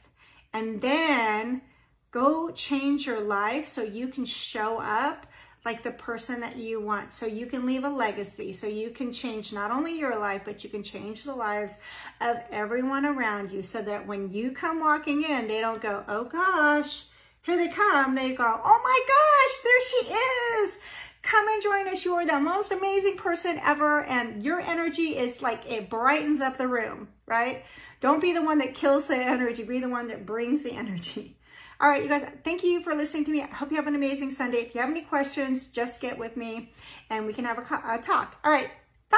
And 0.53 0.81
then 0.81 1.61
go 2.11 2.51
change 2.51 3.05
your 3.05 3.21
life 3.21 3.65
so 3.65 3.81
you 3.81 4.07
can 4.07 4.25
show 4.25 4.79
up 4.79 5.25
like 5.63 5.83
the 5.83 5.91
person 5.91 6.41
that 6.41 6.57
you 6.57 6.81
want. 6.81 7.13
So 7.13 7.25
you 7.25 7.45
can 7.45 7.65
leave 7.65 7.83
a 7.83 7.89
legacy. 7.89 8.51
So 8.51 8.67
you 8.67 8.89
can 8.89 9.13
change 9.13 9.53
not 9.53 9.71
only 9.71 9.97
your 9.97 10.17
life, 10.17 10.41
but 10.43 10.63
you 10.63 10.69
can 10.69 10.83
change 10.83 11.23
the 11.23 11.35
lives 11.35 11.77
of 12.19 12.37
everyone 12.51 13.05
around 13.05 13.51
you 13.51 13.61
so 13.61 13.81
that 13.83 14.07
when 14.07 14.31
you 14.31 14.51
come 14.51 14.79
walking 14.79 15.23
in, 15.23 15.47
they 15.47 15.61
don't 15.61 15.81
go, 15.81 16.03
oh 16.07 16.25
gosh, 16.25 17.03
here 17.43 17.57
they 17.57 17.69
come. 17.69 18.15
They 18.15 18.33
go, 18.33 18.59
oh 18.63 18.81
my 18.83 19.01
gosh, 19.07 19.63
there 19.63 19.81
she 19.89 20.13
is. 20.13 20.77
Come 21.21 21.47
and 21.47 21.61
join 21.61 21.87
us. 21.87 22.03
You're 22.03 22.25
the 22.25 22.39
most 22.39 22.71
amazing 22.71 23.17
person 23.17 23.59
ever. 23.63 24.03
And 24.03 24.43
your 24.43 24.59
energy 24.59 25.17
is 25.17 25.43
like, 25.43 25.71
it 25.71 25.91
brightens 25.91 26.41
up 26.41 26.57
the 26.57 26.67
room, 26.67 27.09
right? 27.27 27.63
Don't 27.99 28.19
be 28.19 28.33
the 28.33 28.41
one 28.41 28.57
that 28.57 28.73
kills 28.73 29.05
the 29.05 29.15
energy. 29.17 29.63
Be 29.63 29.79
the 29.79 29.89
one 29.89 30.07
that 30.07 30.25
brings 30.25 30.63
the 30.63 30.71
energy. 30.71 31.37
All 31.81 31.89
right, 31.89 32.03
you 32.03 32.09
guys, 32.09 32.23
thank 32.43 32.63
you 32.63 32.83
for 32.83 32.93
listening 32.93 33.25
to 33.25 33.31
me. 33.31 33.41
I 33.41 33.47
hope 33.47 33.71
you 33.71 33.77
have 33.77 33.87
an 33.87 33.95
amazing 33.95 34.29
Sunday. 34.29 34.59
If 34.59 34.75
you 34.75 34.81
have 34.81 34.91
any 34.91 35.01
questions, 35.01 35.65
just 35.65 35.99
get 35.99 36.15
with 36.15 36.37
me 36.37 36.71
and 37.09 37.25
we 37.25 37.33
can 37.33 37.43
have 37.43 37.57
a, 37.57 37.95
a 37.95 37.97
talk. 37.97 38.35
All 38.43 38.51
right, 38.51 38.69
bye. 39.09 39.17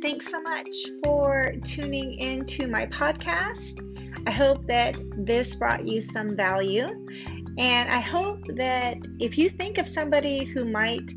Thanks 0.00 0.30
so 0.30 0.40
much 0.40 0.74
for 1.04 1.52
tuning 1.66 2.14
into 2.14 2.66
my 2.66 2.86
podcast. 2.86 3.78
I 4.26 4.30
hope 4.30 4.64
that 4.68 4.96
this 5.18 5.54
brought 5.54 5.86
you 5.86 6.00
some 6.00 6.34
value. 6.34 6.86
And 7.58 7.90
I 7.90 8.00
hope 8.00 8.42
that 8.56 8.96
if 9.20 9.36
you 9.36 9.50
think 9.50 9.76
of 9.76 9.86
somebody 9.86 10.44
who 10.44 10.64
might 10.64 11.12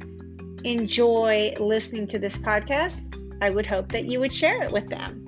enjoy 0.65 1.53
listening 1.57 2.07
to 2.07 2.19
this 2.19 2.37
podcast, 2.37 3.15
I 3.41 3.49
would 3.49 3.65
hope 3.65 3.89
that 3.91 4.05
you 4.05 4.19
would 4.19 4.33
share 4.33 4.61
it 4.63 4.71
with 4.71 4.87
them. 4.87 5.25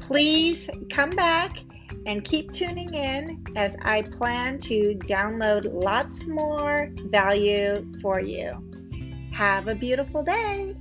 Please 0.00 0.68
come 0.90 1.10
back 1.10 1.58
and 2.06 2.24
keep 2.24 2.50
tuning 2.52 2.94
in 2.94 3.44
as 3.54 3.76
I 3.82 4.02
plan 4.02 4.58
to 4.60 4.94
download 5.06 5.70
lots 5.72 6.26
more 6.26 6.88
value 6.96 7.86
for 8.00 8.20
you. 8.20 8.50
Have 9.32 9.68
a 9.68 9.74
beautiful 9.74 10.22
day. 10.22 10.74